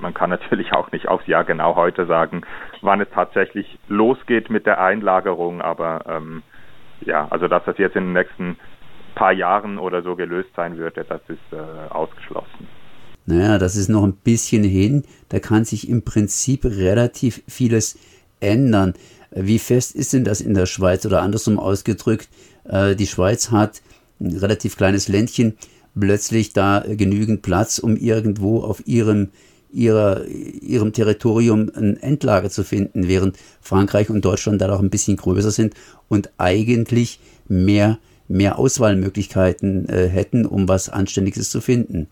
man 0.02 0.14
kann 0.14 0.30
natürlich 0.30 0.74
auch 0.74 0.92
nicht 0.92 1.08
aufs 1.08 1.28
Jahr 1.28 1.44
genau 1.44 1.76
heute 1.76 2.06
sagen, 2.06 2.42
wann 2.82 3.02
es 3.02 3.08
tatsächlich 3.14 3.80
losgeht 3.88 4.50
mit 4.50 4.66
der 4.66 4.82
Einlagerung, 4.82 5.62
aber 5.62 6.02
ähm, 6.08 6.44
ja, 7.02 7.28
also 7.30 7.48
dass 7.48 7.64
das 7.66 7.78
jetzt 7.78 7.96
in 7.96 8.06
den 8.06 8.14
nächsten 8.14 8.58
paar 9.16 9.34
Jahren 9.34 9.78
oder 9.78 10.02
so 10.02 10.16
gelöst 10.16 10.50
sein 10.56 10.78
wird, 10.78 10.98
das 10.98 11.22
ist 11.28 11.40
äh, 11.52 11.90
ausgeschlossen. 11.90 12.68
Naja, 13.26 13.58
das 13.58 13.76
ist 13.76 13.90
noch 13.90 14.04
ein 14.04 14.16
bisschen 14.16 14.64
hin. 14.64 15.04
Da 15.30 15.40
kann 15.40 15.64
sich 15.64 15.88
im 15.88 16.04
Prinzip 16.04 16.66
relativ 16.66 17.44
vieles 17.48 18.00
ändern. 18.40 18.94
Wie 19.32 19.60
fest 19.60 19.96
ist 19.96 20.14
denn 20.14 20.24
das 20.24 20.42
in 20.42 20.54
der 20.54 20.66
Schweiz 20.66 21.06
oder 21.06 21.22
andersrum 21.22 21.60
ausgedrückt? 21.60 22.30
Äh, 22.66 22.96
die 22.96 23.08
Schweiz 23.08 23.52
hat 23.52 23.82
ein 24.20 24.36
relativ 24.38 24.76
kleines 24.76 25.08
Ländchen, 25.08 25.58
plötzlich 26.00 26.54
da 26.54 26.84
genügend 26.88 27.42
Platz, 27.42 27.80
um 27.80 27.96
irgendwo 27.96 28.62
auf 28.62 28.86
ihrem, 28.88 29.30
ihrer, 29.72 30.26
ihrem 30.26 30.94
Territorium 30.94 31.72
ein 31.76 31.98
Endlager 31.98 32.50
zu 32.50 32.64
finden, 32.64 33.08
während 33.08 33.38
Frankreich 33.62 34.10
und 34.10 34.24
Deutschland 34.26 34.62
da 34.62 34.68
noch 34.68 34.82
ein 34.82 34.90
bisschen 34.90 35.18
größer 35.18 35.52
sind 35.52 35.76
und 36.10 36.32
eigentlich 36.38 37.20
mehr, 37.48 37.98
mehr 38.28 38.60
Auswahlmöglichkeiten 38.60 39.88
äh, 39.90 40.08
hätten, 40.08 40.46
um 40.46 40.68
was 40.68 40.90
Anständiges 40.90 41.50
zu 41.50 41.62
finden. 41.62 42.08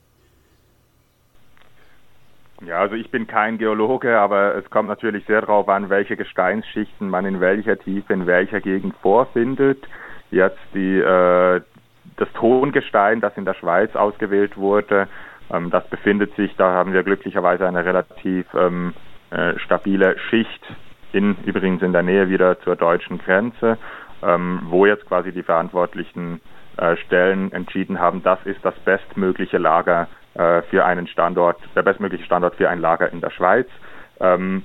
Ja, 2.65 2.81
also 2.81 2.95
ich 2.95 3.09
bin 3.09 3.25
kein 3.25 3.57
Geologe, 3.57 4.19
aber 4.19 4.55
es 4.55 4.69
kommt 4.69 4.89
natürlich 4.89 5.25
sehr 5.25 5.41
darauf 5.41 5.69
an, 5.69 5.89
welche 5.89 6.17
Gesteinsschichten 6.17 7.09
man 7.09 7.25
in 7.25 7.39
welcher 7.39 7.79
Tiefe, 7.79 8.11
in 8.11 8.27
welcher 8.27 8.59
Gegend 8.59 8.95
vorfindet. 9.01 9.87
Jetzt 10.29 10.59
die, 10.73 10.99
äh, 10.99 11.61
das 12.17 12.27
Tongestein, 12.33 13.21
das 13.21 13.35
in 13.37 13.45
der 13.45 13.53
Schweiz 13.53 13.95
ausgewählt 13.95 14.57
wurde, 14.57 15.07
ähm, 15.51 15.69
das 15.69 15.87
befindet 15.89 16.35
sich, 16.35 16.55
da 16.55 16.71
haben 16.71 16.93
wir 16.93 17.03
glücklicherweise 17.03 17.67
eine 17.67 17.83
relativ 17.83 18.45
ähm, 18.53 18.93
äh, 19.31 19.57
stabile 19.59 20.17
Schicht, 20.29 20.75
in, 21.11 21.35
übrigens 21.45 21.81
in 21.81 21.93
der 21.93 22.03
Nähe 22.03 22.29
wieder 22.29 22.59
zur 22.61 22.75
deutschen 22.75 23.17
Grenze, 23.19 23.77
ähm, 24.21 24.61
wo 24.65 24.85
jetzt 24.85 25.05
quasi 25.07 25.31
die 25.31 25.43
verantwortlichen 25.43 26.41
äh, 26.77 26.95
Stellen 26.97 27.51
entschieden 27.51 27.99
haben, 27.99 28.21
das 28.23 28.39
ist 28.45 28.63
das 28.63 28.75
bestmögliche 28.79 29.57
Lager 29.57 30.07
äh, 30.35 30.61
für 30.63 30.85
einen 30.85 31.07
Standort, 31.07 31.57
der 31.75 31.83
bestmögliche 31.83 32.25
Standort 32.25 32.55
für 32.55 32.69
ein 32.69 32.79
Lager 32.79 33.11
in 33.11 33.21
der 33.21 33.31
Schweiz. 33.31 33.67
Ähm, 34.19 34.63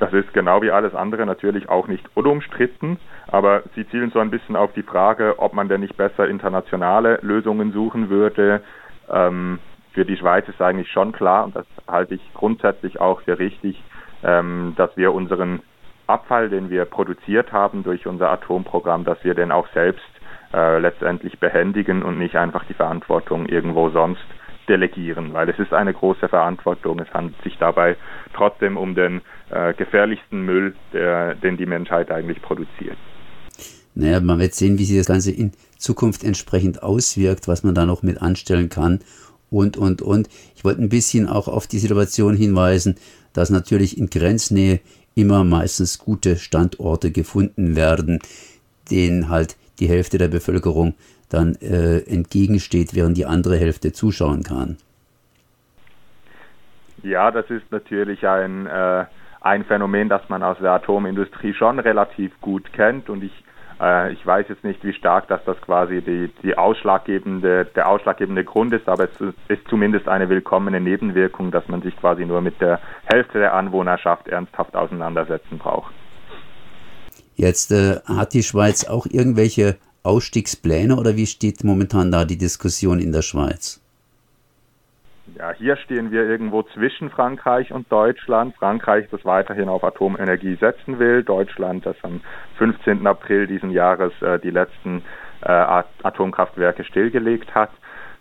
das 0.00 0.12
ist 0.12 0.32
genau 0.34 0.60
wie 0.60 0.72
alles 0.72 0.94
andere 0.94 1.24
natürlich 1.24 1.68
auch 1.68 1.86
nicht 1.86 2.04
unumstritten, 2.14 2.98
aber 3.28 3.62
sie 3.74 3.86
zielen 3.88 4.10
so 4.10 4.18
ein 4.18 4.30
bisschen 4.30 4.56
auf 4.56 4.72
die 4.72 4.82
Frage, 4.82 5.38
ob 5.38 5.54
man 5.54 5.68
denn 5.68 5.80
nicht 5.80 5.96
besser 5.96 6.28
internationale 6.28 7.20
Lösungen 7.22 7.72
suchen 7.72 8.10
würde. 8.10 8.60
Ähm, 9.08 9.60
für 9.94 10.04
die 10.04 10.16
Schweiz 10.16 10.46
ist 10.48 10.60
eigentlich 10.60 10.90
schon 10.90 11.12
klar, 11.12 11.44
und 11.44 11.56
das 11.56 11.66
halte 11.86 12.14
ich 12.16 12.34
grundsätzlich 12.34 13.00
auch 13.00 13.22
für 13.22 13.38
richtig, 13.38 13.82
ähm, 14.22 14.74
dass 14.76 14.96
wir 14.96 15.14
unseren 15.14 15.60
Abfall, 16.06 16.50
den 16.50 16.68
wir 16.68 16.84
produziert 16.84 17.52
haben 17.52 17.82
durch 17.82 18.06
unser 18.06 18.30
Atomprogramm, 18.30 19.04
dass 19.04 19.22
wir 19.22 19.34
den 19.34 19.52
auch 19.52 19.66
selbst 19.72 20.04
äh, 20.52 20.78
letztendlich 20.78 21.38
behändigen 21.38 22.02
und 22.02 22.18
nicht 22.18 22.36
einfach 22.36 22.64
die 22.66 22.74
Verantwortung 22.74 23.46
irgendwo 23.46 23.88
sonst 23.90 24.24
delegieren, 24.68 25.32
weil 25.32 25.48
es 25.48 25.58
ist 25.58 25.72
eine 25.72 25.92
große 25.92 26.28
Verantwortung. 26.28 26.98
Es 26.98 27.12
handelt 27.12 27.40
sich 27.42 27.56
dabei 27.58 27.96
trotzdem 28.34 28.76
um 28.76 28.94
den 28.94 29.20
äh, 29.50 29.74
gefährlichsten 29.74 30.42
Müll, 30.42 30.74
der, 30.92 31.34
den 31.34 31.56
die 31.56 31.66
Menschheit 31.66 32.10
eigentlich 32.10 32.40
produziert. 32.42 32.96
Naja, 33.94 34.20
man 34.20 34.40
wird 34.40 34.54
sehen, 34.54 34.78
wie 34.78 34.84
sich 34.84 34.98
das 34.98 35.06
Ganze 35.06 35.30
in 35.30 35.52
Zukunft 35.78 36.24
entsprechend 36.24 36.82
auswirkt, 36.82 37.46
was 37.46 37.62
man 37.62 37.74
da 37.74 37.86
noch 37.86 38.02
mit 38.02 38.20
anstellen 38.20 38.68
kann 38.68 39.00
und, 39.54 39.76
und, 39.76 40.02
und. 40.02 40.28
Ich 40.56 40.64
wollte 40.64 40.82
ein 40.82 40.88
bisschen 40.88 41.28
auch 41.28 41.48
auf 41.48 41.66
die 41.66 41.78
Situation 41.78 42.36
hinweisen, 42.36 42.96
dass 43.32 43.50
natürlich 43.50 43.96
in 43.98 44.10
Grenznähe 44.10 44.80
immer 45.14 45.44
meistens 45.44 45.98
gute 45.98 46.36
Standorte 46.36 47.12
gefunden 47.12 47.76
werden, 47.76 48.18
denen 48.90 49.28
halt 49.28 49.56
die 49.78 49.88
Hälfte 49.88 50.18
der 50.18 50.28
Bevölkerung 50.28 50.94
dann 51.28 51.54
äh, 51.56 51.98
entgegensteht, 52.00 52.94
während 52.94 53.16
die 53.16 53.26
andere 53.26 53.56
Hälfte 53.56 53.92
zuschauen 53.92 54.42
kann. 54.42 54.76
Ja, 57.02 57.30
das 57.30 57.48
ist 57.50 57.70
natürlich 57.70 58.26
ein, 58.26 58.66
äh, 58.66 59.04
ein 59.40 59.64
Phänomen, 59.64 60.08
das 60.08 60.22
man 60.28 60.42
aus 60.42 60.56
der 60.60 60.72
Atomindustrie 60.72 61.54
schon 61.54 61.78
relativ 61.78 62.32
gut 62.40 62.72
kennt 62.72 63.10
und 63.10 63.22
ich 63.22 63.32
ich 64.12 64.24
weiß 64.24 64.46
jetzt 64.48 64.64
nicht, 64.64 64.82
wie 64.84 64.92
stark 64.92 65.28
dass 65.28 65.44
das 65.44 65.60
quasi 65.60 66.00
die, 66.00 66.30
die 66.42 66.56
ausschlaggebende, 66.56 67.66
der 67.66 67.88
ausschlaggebende 67.88 68.44
Grund 68.44 68.72
ist, 68.72 68.88
aber 68.88 69.04
es 69.04 69.34
ist 69.48 69.68
zumindest 69.68 70.08
eine 70.08 70.28
willkommene 70.28 70.80
Nebenwirkung, 70.80 71.50
dass 71.50 71.68
man 71.68 71.82
sich 71.82 71.96
quasi 71.96 72.24
nur 72.24 72.40
mit 72.40 72.60
der 72.60 72.80
Hälfte 73.04 73.38
der 73.38 73.52
Anwohnerschaft 73.54 74.28
ernsthaft 74.28 74.74
auseinandersetzen 74.74 75.58
braucht. 75.58 75.92
Jetzt 77.34 77.72
äh, 77.72 77.96
hat 78.06 78.32
die 78.32 78.42
Schweiz 78.42 78.84
auch 78.84 79.06
irgendwelche 79.06 79.76
Ausstiegspläne 80.02 80.96
oder 80.96 81.16
wie 81.16 81.26
steht 81.26 81.64
momentan 81.64 82.10
da 82.10 82.24
die 82.24 82.38
Diskussion 82.38 83.00
in 83.00 83.12
der 83.12 83.22
Schweiz? 83.22 83.83
Ja, 85.36 85.52
hier 85.52 85.76
stehen 85.76 86.12
wir 86.12 86.28
irgendwo 86.28 86.62
zwischen 86.62 87.10
Frankreich 87.10 87.72
und 87.72 87.90
Deutschland. 87.90 88.54
Frankreich, 88.56 89.08
das 89.10 89.24
weiterhin 89.24 89.68
auf 89.68 89.82
Atomenergie 89.82 90.54
setzen 90.54 91.00
will. 91.00 91.24
Deutschland, 91.24 91.84
das 91.84 91.96
am 92.02 92.20
15. 92.58 93.04
April 93.04 93.48
diesen 93.48 93.70
Jahres 93.70 94.12
äh, 94.22 94.38
die 94.38 94.50
letzten 94.50 95.02
äh, 95.40 95.82
Atomkraftwerke 96.04 96.84
stillgelegt 96.84 97.52
hat. 97.52 97.70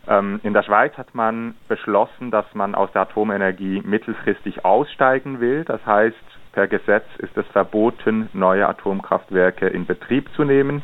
Ähm, 0.08 0.40
in 0.42 0.54
der 0.54 0.64
Schweiz 0.64 0.98
hat 0.98 1.14
man 1.14 1.54
beschlossen, 1.68 2.32
dass 2.32 2.46
man 2.56 2.74
aus 2.74 2.92
der 2.94 3.04
Atomenergie 3.04 3.84
mittelfristig 3.86 4.66
aussteigen 4.66 5.40
will. 5.40 5.66
Das 5.66 5.86
heißt, 5.86 6.18
per 6.52 6.68
Gesetz 6.68 7.06
ist 7.20 7.38
es 7.38 7.46
verboten, 7.48 8.30
neue 8.34 8.68
Atomkraftwerke 8.68 9.68
in 9.68 9.86
Betrieb 9.86 10.30
zu 10.36 10.46
nehmen. 10.46 10.82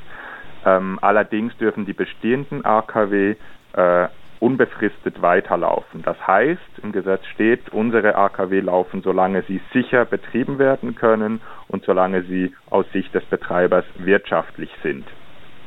Ähm, 0.64 1.00
allerdings 1.02 1.58
dürfen 1.58 1.88
die 1.88 1.94
bestehenden 1.94 2.64
AKW 2.66 3.36
äh, 3.74 4.08
unbefristet 4.40 5.22
weiterlaufen. 5.22 6.02
Das 6.04 6.18
heißt, 6.26 6.80
im 6.82 6.92
Gesetz 6.92 7.26
steht, 7.28 7.70
unsere 7.70 8.16
AKW 8.16 8.62
laufen, 8.62 9.02
solange 9.02 9.44
sie 9.44 9.62
sicher 9.74 10.06
betrieben 10.06 10.60
werden 10.60 10.96
können 10.96 11.42
und 11.68 11.84
solange 11.86 12.24
sie 12.24 12.54
aus 12.70 12.86
Sicht 12.92 13.14
des 13.14 13.26
Betreibers 13.26 13.86
wirtschaftlich 13.98 14.72
sind. 14.82 15.06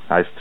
Heißt, 0.09 0.33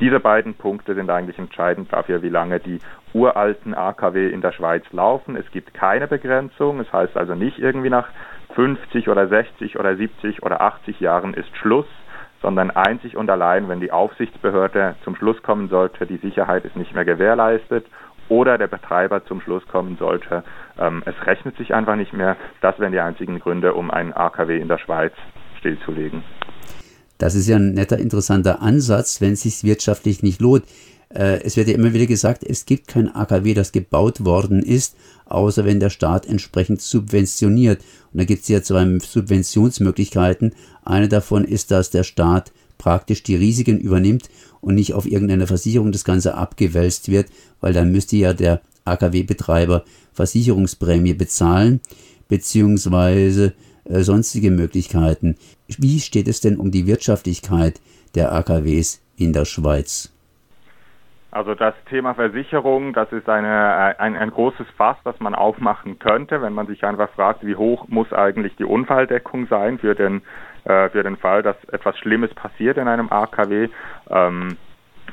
diese 0.00 0.20
beiden 0.20 0.54
Punkte 0.54 0.94
sind 0.94 1.10
eigentlich 1.10 1.38
entscheidend 1.38 1.92
dafür, 1.92 2.22
wie 2.22 2.28
lange 2.28 2.58
die 2.58 2.78
uralten 3.14 3.74
AKW 3.74 4.30
in 4.30 4.40
der 4.40 4.52
Schweiz 4.52 4.84
laufen. 4.90 5.36
Es 5.36 5.48
gibt 5.52 5.74
keine 5.74 6.08
Begrenzung. 6.08 6.80
Es 6.80 6.92
heißt 6.92 7.16
also 7.16 7.34
nicht 7.34 7.58
irgendwie 7.58 7.90
nach 7.90 8.08
50 8.54 9.08
oder 9.08 9.28
60 9.28 9.78
oder 9.78 9.96
70 9.96 10.42
oder 10.42 10.60
80 10.60 11.00
Jahren 11.00 11.34
ist 11.34 11.56
Schluss, 11.56 11.86
sondern 12.42 12.70
einzig 12.70 13.16
und 13.16 13.30
allein, 13.30 13.68
wenn 13.68 13.80
die 13.80 13.92
Aufsichtsbehörde 13.92 14.96
zum 15.04 15.16
Schluss 15.16 15.40
kommen 15.42 15.68
sollte, 15.68 16.06
die 16.06 16.18
Sicherheit 16.18 16.64
ist 16.64 16.76
nicht 16.76 16.94
mehr 16.94 17.04
gewährleistet 17.04 17.86
oder 18.28 18.58
der 18.58 18.66
Betreiber 18.66 19.24
zum 19.24 19.40
Schluss 19.40 19.66
kommen 19.68 19.96
sollte, 19.98 20.42
ähm, 20.78 21.02
es 21.06 21.14
rechnet 21.26 21.56
sich 21.56 21.74
einfach 21.74 21.96
nicht 21.96 22.12
mehr. 22.12 22.36
Das 22.60 22.78
wären 22.78 22.92
die 22.92 23.00
einzigen 23.00 23.38
Gründe, 23.38 23.74
um 23.74 23.90
ein 23.90 24.12
AKW 24.12 24.58
in 24.58 24.68
der 24.68 24.78
Schweiz 24.78 25.12
stillzulegen. 25.58 26.22
Das 27.18 27.36
ist 27.36 27.48
ja 27.48 27.56
ein 27.56 27.74
netter, 27.74 27.98
interessanter 27.98 28.62
Ansatz, 28.62 29.20
wenn 29.20 29.34
es 29.34 29.42
sich 29.42 29.62
wirtschaftlich 29.62 30.24
nicht 30.24 30.40
lohnt. 30.40 30.64
Äh, 31.14 31.42
es 31.42 31.56
wird 31.56 31.68
ja 31.68 31.74
immer 31.74 31.92
wieder 31.92 32.06
gesagt, 32.06 32.44
es 32.44 32.66
gibt 32.66 32.88
kein 32.88 33.14
AKW, 33.14 33.54
das 33.54 33.72
gebaut 33.72 34.24
worden 34.24 34.62
ist, 34.62 34.96
außer 35.26 35.64
wenn 35.64 35.80
der 35.80 35.90
Staat 35.90 36.26
entsprechend 36.26 36.80
subventioniert. 36.80 37.80
Und 38.12 38.18
da 38.20 38.24
gibt 38.24 38.42
es 38.42 38.48
ja 38.48 38.62
zwei 38.62 38.98
Subventionsmöglichkeiten. 38.98 40.54
Eine 40.84 41.08
davon 41.08 41.44
ist, 41.44 41.70
dass 41.70 41.90
der 41.90 42.04
Staat 42.04 42.52
praktisch 42.78 43.22
die 43.22 43.36
Risiken 43.36 43.78
übernimmt 43.78 44.28
und 44.60 44.74
nicht 44.74 44.94
auf 44.94 45.06
irgendeine 45.06 45.46
Versicherung 45.46 45.92
das 45.92 46.04
Ganze 46.04 46.34
abgewälzt 46.34 47.08
wird, 47.08 47.28
weil 47.60 47.72
dann 47.72 47.92
müsste 47.92 48.16
ja 48.16 48.32
der 48.32 48.60
AKW-Betreiber 48.84 49.84
Versicherungsprämie 50.12 51.14
bezahlen, 51.14 51.80
beziehungsweise 52.28 53.54
äh, 53.84 54.02
sonstige 54.02 54.50
Möglichkeiten. 54.50 55.36
Wie 55.68 56.00
steht 56.00 56.28
es 56.28 56.40
denn 56.40 56.56
um 56.56 56.70
die 56.70 56.86
Wirtschaftlichkeit 56.86 57.80
der 58.14 58.32
AKWs 58.32 59.00
in 59.16 59.32
der 59.32 59.44
Schweiz? 59.44 60.11
Also 61.32 61.54
das 61.54 61.74
Thema 61.88 62.12
Versicherung, 62.12 62.92
das 62.92 63.10
ist 63.10 63.26
eine, 63.26 63.98
ein, 63.98 64.16
ein 64.16 64.30
großes 64.30 64.66
Fass, 64.76 64.98
das 65.02 65.18
man 65.18 65.34
aufmachen 65.34 65.98
könnte, 65.98 66.42
wenn 66.42 66.52
man 66.52 66.66
sich 66.66 66.84
einfach 66.84 67.08
fragt, 67.12 67.44
wie 67.44 67.56
hoch 67.56 67.88
muss 67.88 68.12
eigentlich 68.12 68.54
die 68.56 68.66
Unfalldeckung 68.66 69.46
sein 69.46 69.78
für 69.78 69.94
den, 69.94 70.20
äh, 70.64 70.90
für 70.90 71.02
den 71.02 71.16
Fall, 71.16 71.42
dass 71.42 71.56
etwas 71.72 71.96
Schlimmes 71.98 72.34
passiert 72.34 72.76
in 72.76 72.86
einem 72.86 73.10
AKW. 73.10 73.70
Ähm, 74.10 74.58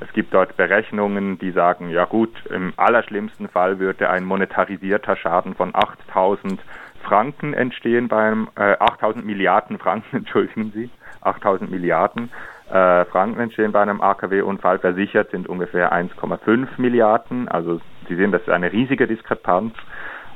es 0.01 0.11
gibt 0.11 0.33
dort 0.33 0.57
Berechnungen, 0.57 1.39
die 1.39 1.51
sagen, 1.51 1.89
ja 1.89 2.03
gut, 2.03 2.35
im 2.47 2.73
allerschlimmsten 2.75 3.47
Fall 3.47 3.79
würde 3.79 4.09
ein 4.09 4.25
monetarisierter 4.25 5.15
Schaden 5.15 5.55
von 5.55 5.73
8000 5.73 6.59
Franken 7.01 7.53
entstehen 7.53 8.09
beim 8.09 8.49
äh, 8.57 8.75
8000 8.77 9.25
Milliarden 9.25 9.79
Franken, 9.79 10.17
entschuldigen 10.17 10.73
Sie, 10.75 10.89
8000 11.21 11.71
Milliarden 11.71 12.29
äh, 12.71 13.05
Franken 13.05 13.39
entstehen 13.39 13.71
bei 13.71 13.81
einem 13.81 14.01
AKW-Unfall. 14.01 14.79
Versichert 14.79 15.31
sind 15.31 15.49
ungefähr 15.49 15.91
1,5 15.91 16.67
Milliarden. 16.77 17.47
Also 17.47 17.81
Sie 18.07 18.15
sehen, 18.15 18.31
das 18.31 18.41
ist 18.41 18.49
eine 18.49 18.71
riesige 18.71 19.07
Diskrepanz. 19.07 19.73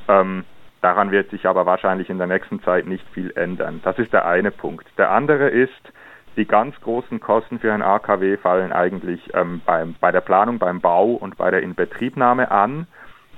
Ähm, 0.07 0.43
daran 0.81 1.11
wird 1.11 1.29
sich 1.29 1.45
aber 1.45 1.65
wahrscheinlich 1.65 2.09
in 2.09 2.17
der 2.17 2.27
nächsten 2.27 2.61
Zeit 2.63 2.85
nicht 2.87 3.07
viel 3.09 3.31
ändern. 3.35 3.81
Das 3.83 3.97
ist 3.99 4.13
der 4.13 4.25
eine 4.25 4.51
Punkt. 4.51 4.85
Der 4.97 5.11
andere 5.11 5.49
ist, 5.49 5.93
die 6.35 6.45
ganz 6.45 6.79
großen 6.81 7.19
Kosten 7.19 7.59
für 7.59 7.71
ein 7.71 7.83
AKW 7.83 8.37
fallen 8.37 8.73
eigentlich 8.73 9.21
ähm, 9.35 9.61
beim, 9.65 9.95
bei 9.99 10.11
der 10.11 10.21
Planung, 10.21 10.57
beim 10.57 10.81
Bau 10.81 11.11
und 11.11 11.37
bei 11.37 11.51
der 11.51 11.61
Inbetriebnahme 11.61 12.49
an. 12.49 12.87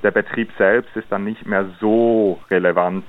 Der 0.04 0.12
Betrieb 0.12 0.52
selbst 0.58 0.96
ist 0.96 1.12
dann 1.12 1.26
nicht 1.26 1.46
mehr 1.46 1.66
so 1.80 2.40
relevant 2.50 3.04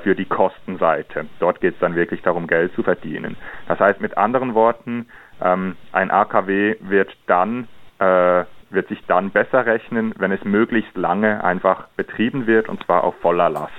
für 0.00 0.14
die 0.14 0.26
Kostenseite. 0.26 1.26
Dort 1.38 1.60
geht 1.60 1.74
es 1.74 1.80
dann 1.80 1.94
wirklich 1.94 2.22
darum, 2.22 2.46
Geld 2.46 2.74
zu 2.74 2.82
verdienen. 2.82 3.36
Das 3.66 3.80
heißt 3.80 4.00
mit 4.00 4.18
anderen 4.18 4.54
Worten, 4.54 5.06
ähm, 5.42 5.76
ein 5.92 6.10
AKW 6.10 6.76
wird 6.80 7.16
dann 7.26 7.66
äh, 7.98 8.44
wird 8.70 8.88
sich 8.88 9.04
dann 9.06 9.30
besser 9.30 9.66
rechnen, 9.66 10.14
wenn 10.18 10.32
es 10.32 10.44
möglichst 10.44 10.96
lange 10.96 11.42
einfach 11.44 11.88
betrieben 11.96 12.46
wird 12.46 12.68
und 12.68 12.82
zwar 12.84 13.04
auf 13.04 13.14
voller 13.20 13.50
Last. 13.50 13.72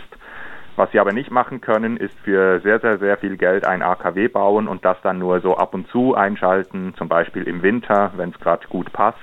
Was 0.76 0.92
sie 0.92 1.00
aber 1.00 1.14
nicht 1.14 1.32
machen 1.32 1.62
können, 1.62 1.98
ist 1.98 2.18
für 2.20 2.60
sehr, 2.62 2.80
sehr, 2.80 2.98
sehr 2.98 3.18
viel 3.18 3.38
Geld 3.38 3.66
ein 3.66 3.82
AKW 3.82 4.28
bauen 4.30 4.68
und 4.68 4.86
das 4.86 4.98
dann 5.04 5.20
nur 5.20 5.42
so 5.42 5.58
ab 5.58 5.74
und 5.74 5.88
zu 5.90 6.16
einschalten, 6.16 6.94
zum 6.98 7.10
Beispiel 7.10 7.44
im 7.44 7.62
Winter, 7.62 8.12
wenn 8.16 8.30
es 8.30 8.40
gerade 8.40 8.68
gut 8.68 8.92
passt 8.94 9.18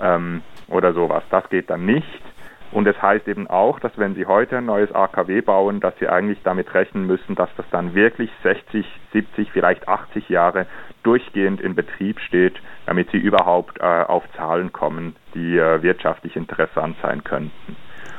ähm, 0.00 0.42
oder 0.68 0.92
sowas. 0.92 1.24
Das 1.30 1.48
geht 1.50 1.68
dann 1.70 1.84
nicht. 1.84 2.22
Und 2.70 2.86
es 2.86 3.00
heißt 3.00 3.26
eben 3.28 3.46
auch, 3.46 3.80
dass 3.80 3.96
wenn 3.96 4.14
Sie 4.14 4.26
heute 4.26 4.58
ein 4.58 4.66
neues 4.66 4.92
AKW 4.94 5.40
bauen, 5.40 5.80
dass 5.80 5.96
Sie 5.98 6.08
eigentlich 6.08 6.42
damit 6.42 6.74
rechnen 6.74 7.06
müssen, 7.06 7.34
dass 7.34 7.48
das 7.56 7.64
dann 7.70 7.94
wirklich 7.94 8.30
60, 8.42 8.86
70, 9.12 9.50
vielleicht 9.52 9.88
80 9.88 10.28
Jahre 10.28 10.66
durchgehend 11.02 11.60
in 11.62 11.74
Betrieb 11.74 12.20
steht, 12.20 12.60
damit 12.84 13.10
Sie 13.10 13.16
überhaupt 13.16 13.80
äh, 13.80 13.84
auf 13.84 14.24
Zahlen 14.36 14.72
kommen, 14.72 15.16
die 15.34 15.56
äh, 15.56 15.82
wirtschaftlich 15.82 16.36
interessant 16.36 16.96
sein 17.00 17.24
könnten. 17.24 17.76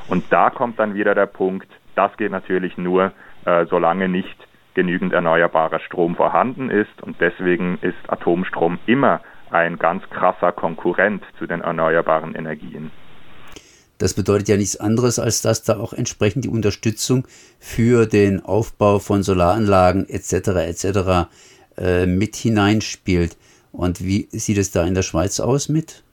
Und 0.07 0.31
da 0.31 0.49
kommt 0.49 0.79
dann 0.79 0.95
wieder 0.95 1.13
der 1.13 1.27
Punkt, 1.27 1.67
das 1.95 2.15
geht 2.17 2.31
natürlich 2.31 2.77
nur, 2.77 3.11
äh, 3.45 3.65
solange 3.65 4.09
nicht 4.09 4.47
genügend 4.73 5.13
erneuerbarer 5.13 5.79
Strom 5.79 6.15
vorhanden 6.15 6.71
ist. 6.71 7.03
Und 7.03 7.21
deswegen 7.21 7.77
ist 7.81 7.97
Atomstrom 8.07 8.79
immer 8.87 9.21
ein 9.51 9.77
ganz 9.77 10.07
krasser 10.09 10.51
Konkurrent 10.51 11.23
zu 11.37 11.45
den 11.45 11.61
erneuerbaren 11.61 12.33
Energien. 12.33 12.91
Das 13.99 14.13
bedeutet 14.13 14.47
ja 14.47 14.57
nichts 14.57 14.77
anderes, 14.77 15.19
als 15.19 15.41
dass 15.41 15.61
da 15.61 15.77
auch 15.77 15.93
entsprechend 15.93 16.45
die 16.45 16.49
Unterstützung 16.49 17.27
für 17.59 18.05
den 18.05 18.43
Aufbau 18.43 18.99
von 18.99 19.23
Solaranlagen 19.23 20.07
etc. 20.09 20.33
etc. 20.67 21.29
Äh, 21.77 22.05
mit 22.07 22.35
hineinspielt. 22.35 23.37
Und 23.71 24.03
wie 24.03 24.27
sieht 24.31 24.57
es 24.57 24.71
da 24.71 24.85
in 24.85 24.95
der 24.95 25.03
Schweiz 25.03 25.39
aus 25.39 25.69
mit? 25.69 26.03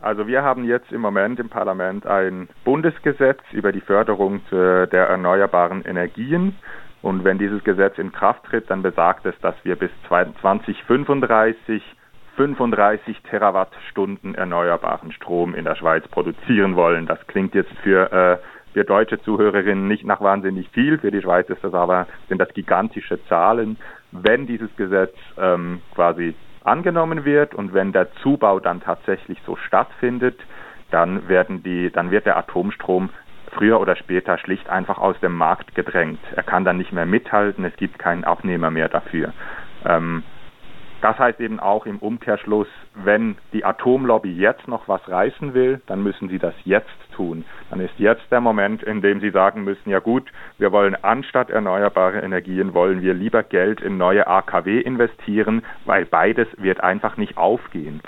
Also 0.00 0.28
wir 0.28 0.42
haben 0.42 0.64
jetzt 0.64 0.92
im 0.92 1.00
Moment 1.00 1.40
im 1.40 1.48
Parlament 1.48 2.06
ein 2.06 2.48
Bundesgesetz 2.64 3.40
über 3.52 3.72
die 3.72 3.80
Förderung 3.80 4.40
der 4.50 4.86
erneuerbaren 4.90 5.84
Energien. 5.84 6.54
Und 7.02 7.24
wenn 7.24 7.38
dieses 7.38 7.62
Gesetz 7.64 7.98
in 7.98 8.12
Kraft 8.12 8.44
tritt, 8.44 8.70
dann 8.70 8.82
besagt 8.82 9.26
es, 9.26 9.34
dass 9.40 9.54
wir 9.64 9.76
bis 9.76 9.90
2035 10.06 11.82
35 12.38 13.20
Terawattstunden 13.22 14.36
erneuerbaren 14.36 15.10
Strom 15.10 15.56
in 15.56 15.64
der 15.64 15.74
Schweiz 15.74 16.06
produzieren 16.06 16.76
wollen. 16.76 17.06
Das 17.06 17.18
klingt 17.26 17.52
jetzt 17.52 17.72
für, 17.82 18.12
äh, 18.12 18.38
für 18.72 18.84
deutsche 18.84 19.20
Zuhörerinnen 19.20 19.88
nicht 19.88 20.04
nach 20.04 20.20
wahnsinnig 20.20 20.68
viel. 20.70 20.98
Für 20.98 21.10
die 21.10 21.20
Schweiz 21.20 21.50
ist 21.50 21.64
das 21.64 21.74
aber, 21.74 22.06
sind 22.28 22.38
das 22.38 22.54
gigantische 22.54 23.18
Zahlen. 23.26 23.76
Wenn 24.12 24.46
dieses 24.46 24.74
Gesetz 24.76 25.14
ähm, 25.36 25.82
quasi 25.96 26.36
angenommen 26.62 27.24
wird 27.24 27.56
und 27.56 27.74
wenn 27.74 27.92
der 27.92 28.12
Zubau 28.22 28.60
dann 28.60 28.80
tatsächlich 28.80 29.38
so 29.44 29.56
stattfindet, 29.56 30.38
dann 30.92 31.28
werden 31.28 31.64
die, 31.64 31.90
dann 31.90 32.12
wird 32.12 32.24
der 32.24 32.36
Atomstrom 32.36 33.10
früher 33.50 33.80
oder 33.80 33.96
später 33.96 34.38
schlicht 34.38 34.68
einfach 34.68 34.98
aus 34.98 35.18
dem 35.20 35.34
Markt 35.34 35.74
gedrängt. 35.74 36.20
Er 36.36 36.44
kann 36.44 36.64
dann 36.64 36.76
nicht 36.76 36.92
mehr 36.92 37.06
mithalten, 37.06 37.64
es 37.64 37.74
gibt 37.76 37.98
keinen 37.98 38.22
Abnehmer 38.22 38.70
mehr 38.70 38.88
dafür. 38.88 39.32
Ähm, 39.84 40.22
das 41.00 41.18
heißt 41.18 41.40
eben 41.40 41.60
auch 41.60 41.86
im 41.86 41.98
Umkehrschluss, 41.98 42.66
wenn 42.94 43.36
die 43.52 43.64
Atomlobby 43.64 44.32
jetzt 44.32 44.66
noch 44.66 44.88
was 44.88 45.00
reißen 45.08 45.54
will, 45.54 45.80
dann 45.86 46.02
müssen 46.02 46.28
sie 46.28 46.38
das 46.38 46.54
jetzt 46.64 46.88
tun. 47.14 47.44
Dann 47.70 47.80
ist 47.80 47.94
jetzt 47.98 48.24
der 48.30 48.40
Moment, 48.40 48.82
in 48.82 49.00
dem 49.00 49.20
sie 49.20 49.30
sagen 49.30 49.64
müssen, 49.64 49.90
ja 49.90 50.00
gut, 50.00 50.24
wir 50.58 50.72
wollen 50.72 50.96
anstatt 51.02 51.50
erneuerbare 51.50 52.20
Energien, 52.20 52.74
wollen 52.74 53.02
wir 53.02 53.14
lieber 53.14 53.42
Geld 53.42 53.80
in 53.80 53.96
neue 53.96 54.26
AKW 54.26 54.80
investieren, 54.80 55.62
weil 55.84 56.04
beides 56.04 56.48
wird 56.56 56.80
einfach 56.80 57.16
nicht 57.16 57.36
aufgehen. 57.36 58.00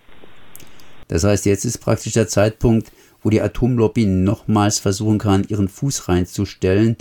Das 1.08 1.24
heißt, 1.24 1.46
jetzt 1.46 1.64
ist 1.64 1.78
praktisch 1.78 2.12
der 2.12 2.28
Zeitpunkt, 2.28 2.92
wo 3.22 3.30
die 3.30 3.40
Atomlobby 3.40 4.06
nochmals 4.06 4.78
versuchen 4.78 5.18
kann, 5.18 5.44
ihren 5.48 5.68
Fuß 5.68 6.08
reinzustellen 6.08 6.96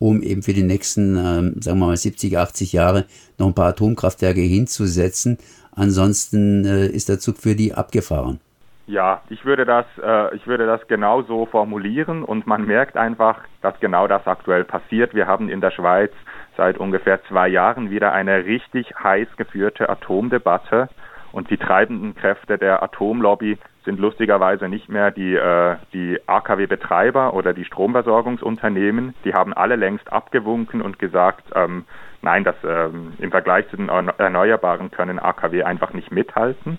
um 0.00 0.22
eben 0.22 0.42
für 0.42 0.54
die 0.54 0.64
nächsten, 0.64 1.16
ähm, 1.16 1.60
sagen 1.60 1.78
wir 1.78 1.86
mal, 1.86 1.96
70, 1.96 2.36
80 2.36 2.72
Jahre 2.72 3.04
noch 3.38 3.46
ein 3.46 3.54
paar 3.54 3.68
Atomkraftwerke 3.68 4.40
hinzusetzen. 4.40 5.38
Ansonsten 5.72 6.64
äh, 6.64 6.86
ist 6.86 7.08
der 7.08 7.20
Zug 7.20 7.36
für 7.36 7.54
die 7.54 7.74
abgefahren. 7.74 8.40
Ja, 8.86 9.22
ich 9.28 9.44
würde 9.44 9.64
das, 9.64 9.84
äh, 10.02 10.34
ich 10.34 10.46
würde 10.48 10.66
das 10.66 10.80
genau 10.88 11.22
so 11.22 11.46
formulieren 11.46 12.24
und 12.24 12.46
man 12.48 12.66
merkt 12.66 12.96
einfach, 12.96 13.38
dass 13.62 13.78
genau 13.78 14.08
das 14.08 14.26
aktuell 14.26 14.64
passiert. 14.64 15.14
Wir 15.14 15.28
haben 15.28 15.48
in 15.48 15.60
der 15.60 15.70
Schweiz 15.70 16.10
seit 16.56 16.78
ungefähr 16.78 17.22
zwei 17.28 17.46
Jahren 17.46 17.90
wieder 17.90 18.12
eine 18.12 18.44
richtig 18.44 18.92
heiß 19.00 19.28
geführte 19.36 19.88
Atomdebatte 19.88 20.88
und 21.30 21.50
die 21.50 21.56
treibenden 21.56 22.16
Kräfte 22.16 22.58
der 22.58 22.82
Atomlobby 22.82 23.58
sind 23.84 23.98
lustigerweise 23.98 24.68
nicht 24.68 24.88
mehr 24.88 25.10
die, 25.10 25.34
äh, 25.34 25.76
die 25.92 26.18
AKW-Betreiber 26.26 27.34
oder 27.34 27.54
die 27.54 27.64
Stromversorgungsunternehmen. 27.64 29.14
Die 29.24 29.34
haben 29.34 29.54
alle 29.54 29.76
längst 29.76 30.12
abgewunken 30.12 30.82
und 30.82 30.98
gesagt, 30.98 31.44
ähm, 31.54 31.84
nein, 32.22 32.44
das, 32.44 32.56
ähm, 32.64 33.14
im 33.18 33.30
Vergleich 33.30 33.68
zu 33.70 33.76
den 33.76 33.88
Erneuerbaren 33.88 34.90
können 34.90 35.18
AKW 35.18 35.62
einfach 35.62 35.92
nicht 35.94 36.10
mithalten. 36.10 36.78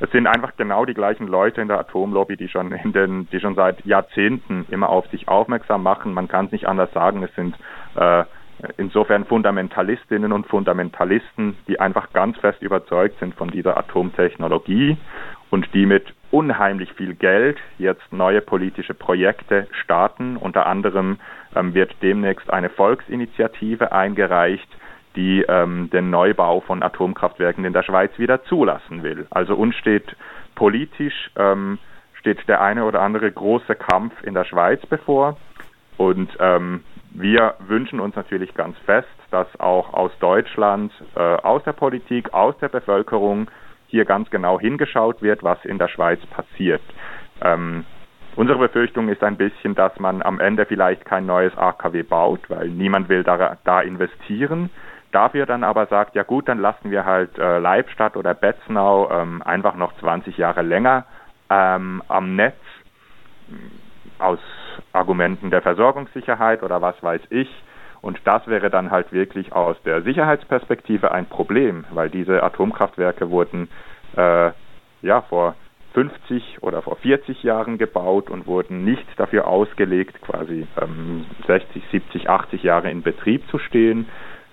Es 0.00 0.10
sind 0.12 0.26
einfach 0.26 0.56
genau 0.56 0.86
die 0.86 0.94
gleichen 0.94 1.28
Leute 1.28 1.60
in 1.60 1.68
der 1.68 1.78
Atomlobby, 1.78 2.36
die 2.36 2.48
schon 2.48 2.72
in 2.72 2.92
den, 2.92 3.28
die 3.30 3.38
schon 3.38 3.54
seit 3.54 3.84
Jahrzehnten 3.84 4.66
immer 4.70 4.88
auf 4.88 5.06
sich 5.08 5.28
aufmerksam 5.28 5.82
machen. 5.82 6.14
Man 6.14 6.26
kann 6.26 6.46
es 6.46 6.52
nicht 6.52 6.66
anders 6.66 6.90
sagen. 6.92 7.22
Es 7.22 7.34
sind 7.34 7.54
äh, 7.96 8.24
insofern 8.78 9.26
Fundamentalistinnen 9.26 10.32
und 10.32 10.46
Fundamentalisten, 10.46 11.56
die 11.68 11.78
einfach 11.78 12.12
ganz 12.12 12.38
fest 12.38 12.62
überzeugt 12.62 13.18
sind 13.20 13.34
von 13.34 13.50
dieser 13.50 13.76
Atomtechnologie 13.76 14.96
und 15.50 15.72
die 15.74 15.86
mit 15.86 16.14
unheimlich 16.30 16.92
viel 16.92 17.14
Geld 17.14 17.58
jetzt 17.78 18.12
neue 18.12 18.40
politische 18.40 18.94
Projekte 18.94 19.66
starten. 19.82 20.36
Unter 20.36 20.66
anderem 20.66 21.18
ähm, 21.56 21.74
wird 21.74 21.94
demnächst 22.02 22.50
eine 22.50 22.70
Volksinitiative 22.70 23.92
eingereicht, 23.92 24.68
die 25.16 25.44
ähm, 25.48 25.90
den 25.90 26.10
Neubau 26.10 26.60
von 26.60 26.82
Atomkraftwerken 26.82 27.64
in 27.64 27.72
der 27.72 27.82
Schweiz 27.82 28.12
wieder 28.16 28.44
zulassen 28.44 29.02
will. 29.02 29.26
Also 29.30 29.56
uns 29.56 29.74
steht 29.74 30.16
politisch 30.54 31.30
ähm, 31.36 31.78
steht 32.20 32.46
der 32.48 32.60
eine 32.60 32.84
oder 32.84 33.00
andere 33.00 33.32
große 33.32 33.74
Kampf 33.74 34.12
in 34.22 34.34
der 34.34 34.44
Schweiz 34.44 34.80
bevor. 34.86 35.36
Und 35.96 36.30
ähm, 36.38 36.84
wir 37.10 37.54
wünschen 37.66 37.98
uns 37.98 38.14
natürlich 38.14 38.54
ganz 38.54 38.78
fest, 38.86 39.08
dass 39.30 39.48
auch 39.58 39.92
aus 39.92 40.12
Deutschland, 40.20 40.92
äh, 41.16 41.20
aus 41.20 41.62
der 41.64 41.72
Politik, 41.72 42.32
aus 42.32 42.56
der 42.58 42.68
Bevölkerung 42.68 43.50
hier 43.90 44.04
ganz 44.04 44.30
genau 44.30 44.58
hingeschaut 44.58 45.22
wird, 45.22 45.42
was 45.42 45.62
in 45.64 45.78
der 45.78 45.88
Schweiz 45.88 46.20
passiert. 46.26 46.82
Ähm, 47.42 47.84
unsere 48.36 48.58
Befürchtung 48.58 49.08
ist 49.08 49.22
ein 49.22 49.36
bisschen, 49.36 49.74
dass 49.74 49.98
man 49.98 50.22
am 50.22 50.40
Ende 50.40 50.64
vielleicht 50.66 51.04
kein 51.04 51.26
neues 51.26 51.56
AKW 51.56 52.02
baut, 52.02 52.40
weil 52.48 52.68
niemand 52.68 53.08
will 53.08 53.22
da, 53.22 53.56
da 53.64 53.80
investieren. 53.80 54.70
Dafür 55.12 55.46
dann 55.46 55.64
aber 55.64 55.86
sagt, 55.86 56.14
ja 56.14 56.22
gut, 56.22 56.48
dann 56.48 56.60
lassen 56.60 56.90
wir 56.90 57.04
halt 57.04 57.36
äh, 57.38 57.58
Leibstadt 57.58 58.16
oder 58.16 58.32
Betznau 58.32 59.10
ähm, 59.10 59.42
einfach 59.42 59.74
noch 59.74 59.96
20 59.98 60.38
Jahre 60.38 60.62
länger 60.62 61.04
ähm, 61.50 62.02
am 62.06 62.36
Netz 62.36 62.56
aus 64.20 64.38
Argumenten 64.92 65.50
der 65.50 65.62
Versorgungssicherheit 65.62 66.62
oder 66.62 66.80
was 66.80 67.02
weiß 67.02 67.22
ich. 67.30 67.48
Und 68.02 68.20
das 68.24 68.46
wäre 68.46 68.70
dann 68.70 68.90
halt 68.90 69.12
wirklich 69.12 69.52
aus 69.52 69.76
der 69.84 70.02
Sicherheitsperspektive 70.02 71.12
ein 71.12 71.26
Problem, 71.26 71.84
weil 71.90 72.08
diese 72.08 72.42
Atomkraftwerke 72.42 73.30
wurden 73.30 73.68
äh, 74.16 74.50
ja 75.02 75.22
vor 75.22 75.54
50 75.94 76.62
oder 76.62 76.82
vor 76.82 76.96
40 76.96 77.42
Jahren 77.42 77.76
gebaut 77.76 78.30
und 78.30 78.46
wurden 78.46 78.84
nicht 78.84 79.06
dafür 79.16 79.46
ausgelegt, 79.46 80.20
quasi 80.22 80.66
ähm, 80.80 81.26
60, 81.46 81.82
70, 81.90 82.30
80 82.30 82.62
Jahre 82.62 82.90
in 82.90 83.02
Betrieb 83.02 83.46
zu 83.48 83.58
stehen. 83.58 84.08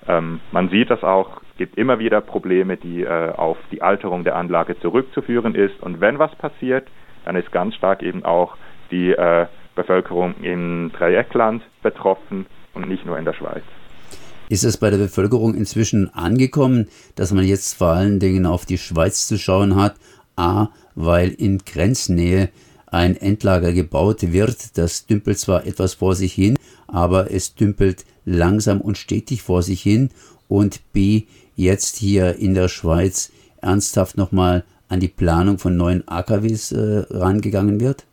Ähm, 0.07 0.39
man 0.51 0.69
sieht 0.69 0.89
das 0.89 1.03
auch, 1.03 1.41
es 1.51 1.57
gibt 1.57 1.77
immer 1.77 1.99
wieder 1.99 2.21
Probleme, 2.21 2.77
die 2.77 3.03
äh, 3.03 3.31
auf 3.33 3.57
die 3.71 3.81
Alterung 3.81 4.23
der 4.23 4.35
Anlage 4.35 4.79
zurückzuführen 4.79 5.53
ist. 5.53 5.81
Und 5.81 6.01
wenn 6.01 6.17
was 6.17 6.33
passiert, 6.35 6.87
dann 7.25 7.35
ist 7.35 7.51
ganz 7.51 7.75
stark 7.75 8.01
eben 8.01 8.25
auch 8.25 8.57
die 8.89 9.11
äh, 9.11 9.45
Bevölkerung 9.75 10.35
im 10.41 10.91
Dreieckland 10.91 11.61
betroffen 11.83 12.47
und 12.77 12.87
nicht 12.87 13.05
nur 13.05 13.17
in 13.17 13.25
der 13.25 13.33
Schweiz. 13.33 13.63
Ist 14.49 14.63
es 14.63 14.77
bei 14.77 14.89
der 14.89 14.97
Bevölkerung 14.97 15.55
inzwischen 15.55 16.13
angekommen, 16.13 16.87
dass 17.15 17.33
man 17.33 17.45
jetzt 17.45 17.73
vor 17.73 17.89
allen 17.89 18.19
Dingen 18.19 18.45
auf 18.45 18.65
die 18.65 18.77
Schweiz 18.77 19.27
zu 19.27 19.37
schauen 19.37 19.75
hat? 19.75 19.95
A, 20.37 20.69
weil 20.95 21.31
in 21.31 21.57
Grenznähe 21.59 22.49
ein 22.85 23.17
Endlager 23.17 23.73
gebaut 23.73 24.31
wird. 24.31 24.77
Das 24.77 25.05
dümpelt 25.05 25.39
zwar 25.39 25.65
etwas 25.65 25.95
vor 25.95 26.15
sich 26.15 26.33
hin, 26.33 26.55
aber 26.87 27.31
es 27.31 27.55
dümpelt 27.55 28.05
langsam 28.23 28.79
und 28.79 28.97
stetig 28.97 29.41
vor 29.41 29.63
sich 29.63 29.81
hin. 29.81 30.09
Und 30.47 30.79
B, 30.93 31.23
jetzt 31.55 31.97
hier 31.97 32.35
in 32.35 32.53
der 32.53 32.69
Schweiz 32.69 33.31
ernsthaft 33.61 34.15
nochmal 34.15 34.63
an 34.87 35.01
die 35.01 35.09
Planung 35.09 35.57
von 35.57 35.75
neuen 35.75 36.07
AKWs 36.07 36.71
äh, 36.71 37.05
rangegangen 37.09 37.81
wird? 37.81 38.05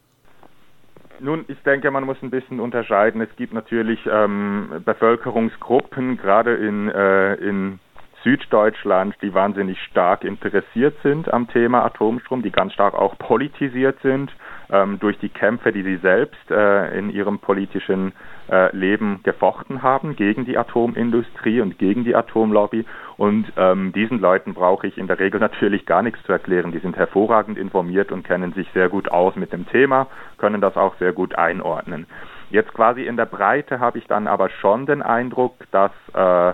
Nun, 1.21 1.45
ich 1.49 1.63
denke, 1.63 1.91
man 1.91 2.05
muss 2.05 2.17
ein 2.23 2.31
bisschen 2.31 2.61
unterscheiden. 2.61 3.21
Es 3.21 3.35
gibt 3.37 3.53
natürlich 3.53 4.01
ähm, 4.11 4.83
Bevölkerungsgruppen, 4.85 6.17
gerade 6.17 6.55
in, 6.55 6.89
äh, 6.89 7.35
in 7.35 7.79
Süddeutschland, 8.25 9.15
die 9.23 9.35
wahnsinnig 9.35 9.79
stark 9.91 10.25
interessiert 10.25 10.97
sind 11.03 11.33
am 11.33 11.47
Thema 11.49 11.85
Atomstrom, 11.85 12.43
die 12.43 12.51
ganz 12.51 12.73
stark 12.73 12.95
auch 12.95 13.17
politisiert 13.19 13.99
sind 14.03 14.35
ähm, 14.71 14.99
durch 14.99 15.19
die 15.19 15.29
Kämpfe, 15.29 15.73
die 15.73 15.83
sie 15.83 15.97
selbst 15.99 16.51
äh, 16.51 16.99
in 16.99 17.11
ihrem 17.11 17.39
politischen 17.39 18.13
äh, 18.51 18.75
Leben 18.77 19.21
gefochten 19.23 19.83
haben 19.83 20.17
gegen 20.17 20.45
die 20.45 20.59
Atomindustrie 20.59 21.61
und 21.61 21.79
gegen 21.79 22.05
die 22.05 22.15
Atomlobby. 22.15 22.85
Und 23.17 23.53
ähm, 23.57 23.93
diesen 23.93 24.19
Leuten 24.19 24.55
brauche 24.55 24.87
ich 24.87 24.99
in 24.99 25.07
der 25.07 25.19
Regel 25.19 25.41
natürlich 25.49 25.87
gar 25.87 26.03
nichts 26.03 26.23
zu 26.25 26.33
erklären. 26.33 26.73
Die 26.73 26.79
sind 26.79 26.97
hervorragend 26.97 27.59
informiert 27.59 28.13
und 28.13 28.25
kennen 28.25 28.53
sich 28.53 28.69
sehr 28.75 28.89
gut 28.89 29.11
aus 29.11 29.37
mit 29.37 29.53
dem 29.53 29.67
Thema, 29.69 30.07
können 30.39 30.61
das 30.61 30.77
auch 30.77 30.97
sehr 30.97 31.13
gut 31.13 31.37
einordnen. 31.37 32.07
Jetzt 32.51 32.75
quasi 32.75 33.05
in 33.05 33.17
der 33.17 33.27
Breite 33.27 33.81
habe 33.81 33.99
ich 33.99 34.07
dann 34.07 34.27
aber 34.27 34.49
schon 34.49 34.87
den 34.87 35.03
Eindruck, 35.03 35.57
dass 35.71 35.93
äh, 36.15 36.53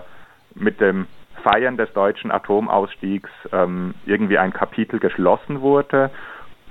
mit 0.55 0.79
dem 0.81 1.07
Feiern 1.43 1.77
des 1.77 1.91
deutschen 1.93 2.31
Atomausstiegs 2.31 3.29
ähm, 3.51 3.93
irgendwie 4.05 4.37
ein 4.37 4.53
Kapitel 4.53 4.99
geschlossen 4.99 5.61
wurde 5.61 6.11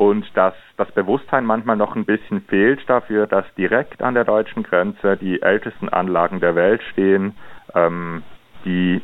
und 0.00 0.24
dass 0.34 0.54
das 0.78 0.90
Bewusstsein 0.92 1.44
manchmal 1.44 1.76
noch 1.76 1.94
ein 1.94 2.06
bisschen 2.06 2.40
fehlt 2.40 2.80
dafür, 2.88 3.26
dass 3.26 3.44
direkt 3.56 4.02
an 4.02 4.14
der 4.14 4.24
deutschen 4.24 4.62
Grenze 4.62 5.18
die 5.18 5.42
ältesten 5.42 5.90
Anlagen 5.90 6.40
der 6.40 6.54
Welt 6.54 6.82
stehen, 6.84 7.36
ähm, 7.74 8.22
die 8.64 9.02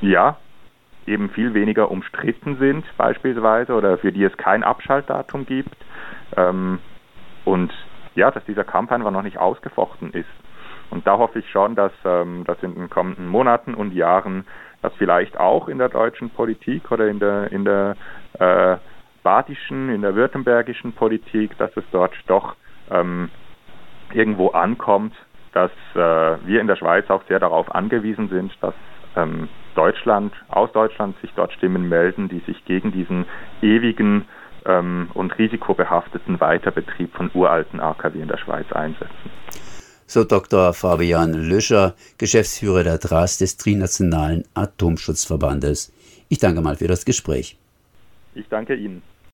ja 0.00 0.38
eben 1.06 1.28
viel 1.28 1.52
weniger 1.52 1.90
umstritten 1.90 2.56
sind 2.56 2.86
beispielsweise 2.96 3.74
oder 3.74 3.98
für 3.98 4.12
die 4.12 4.24
es 4.24 4.34
kein 4.38 4.64
Abschaltdatum 4.64 5.44
gibt 5.44 5.76
ähm, 6.38 6.78
und 7.44 7.70
ja, 8.14 8.30
dass 8.30 8.42
dieser 8.46 8.64
Kampf 8.64 8.92
einfach 8.92 9.10
noch 9.10 9.22
nicht 9.22 9.36
ausgefochten 9.36 10.14
ist. 10.14 10.24
Und 10.88 11.06
da 11.06 11.18
hoffe 11.18 11.40
ich 11.40 11.50
schon, 11.50 11.74
dass, 11.74 11.92
ähm, 12.06 12.44
dass 12.44 12.62
in 12.62 12.76
den 12.76 12.88
kommenden 12.88 13.28
Monaten 13.28 13.74
und 13.74 13.92
Jahren 13.92 14.46
das 14.80 14.94
vielleicht 14.96 15.38
auch 15.38 15.68
in 15.68 15.76
der 15.76 15.90
deutschen 15.90 16.30
Politik 16.30 16.90
oder 16.90 17.08
in 17.08 17.18
der 17.18 17.52
in 17.52 17.66
der 17.66 17.96
äh, 18.38 18.78
badischen, 19.22 19.90
in 19.90 20.02
der 20.02 20.14
württembergischen 20.14 20.92
Politik, 20.92 21.56
dass 21.58 21.70
es 21.76 21.84
dort 21.92 22.14
doch 22.26 22.56
ähm, 22.90 23.30
irgendwo 24.12 24.48
ankommt, 24.48 25.14
dass 25.52 25.70
äh, 25.94 25.98
wir 25.98 26.60
in 26.60 26.66
der 26.66 26.76
Schweiz 26.76 27.08
auch 27.10 27.22
sehr 27.28 27.40
darauf 27.40 27.74
angewiesen 27.74 28.28
sind, 28.28 28.52
dass 28.60 28.74
ähm, 29.16 29.48
Deutschland, 29.74 30.32
aus 30.48 30.70
Deutschland 30.72 31.16
sich 31.20 31.32
dort 31.34 31.52
Stimmen 31.52 31.88
melden, 31.88 32.28
die 32.28 32.40
sich 32.40 32.64
gegen 32.64 32.92
diesen 32.92 33.26
ewigen 33.62 34.26
ähm, 34.66 35.10
und 35.14 35.36
risikobehafteten 35.38 36.40
Weiterbetrieb 36.40 37.14
von 37.14 37.30
uralten 37.34 37.80
AKW 37.80 38.20
in 38.20 38.28
der 38.28 38.38
Schweiz 38.38 38.70
einsetzen. 38.72 39.30
So 40.06 40.24
Dr. 40.24 40.72
Fabian 40.72 41.34
Löscher, 41.34 41.94
Geschäftsführer 42.18 42.82
der 42.82 42.98
TRAS 42.98 43.38
des 43.38 43.56
Trinationalen 43.56 44.44
Atomschutzverbandes. 44.54 45.92
Ich 46.28 46.38
danke 46.38 46.62
mal 46.62 46.76
für 46.76 46.88
das 46.88 47.04
Gespräch. 47.04 47.56
Ich 48.34 48.48
danke 48.48 48.74
Ihnen. 48.74 49.02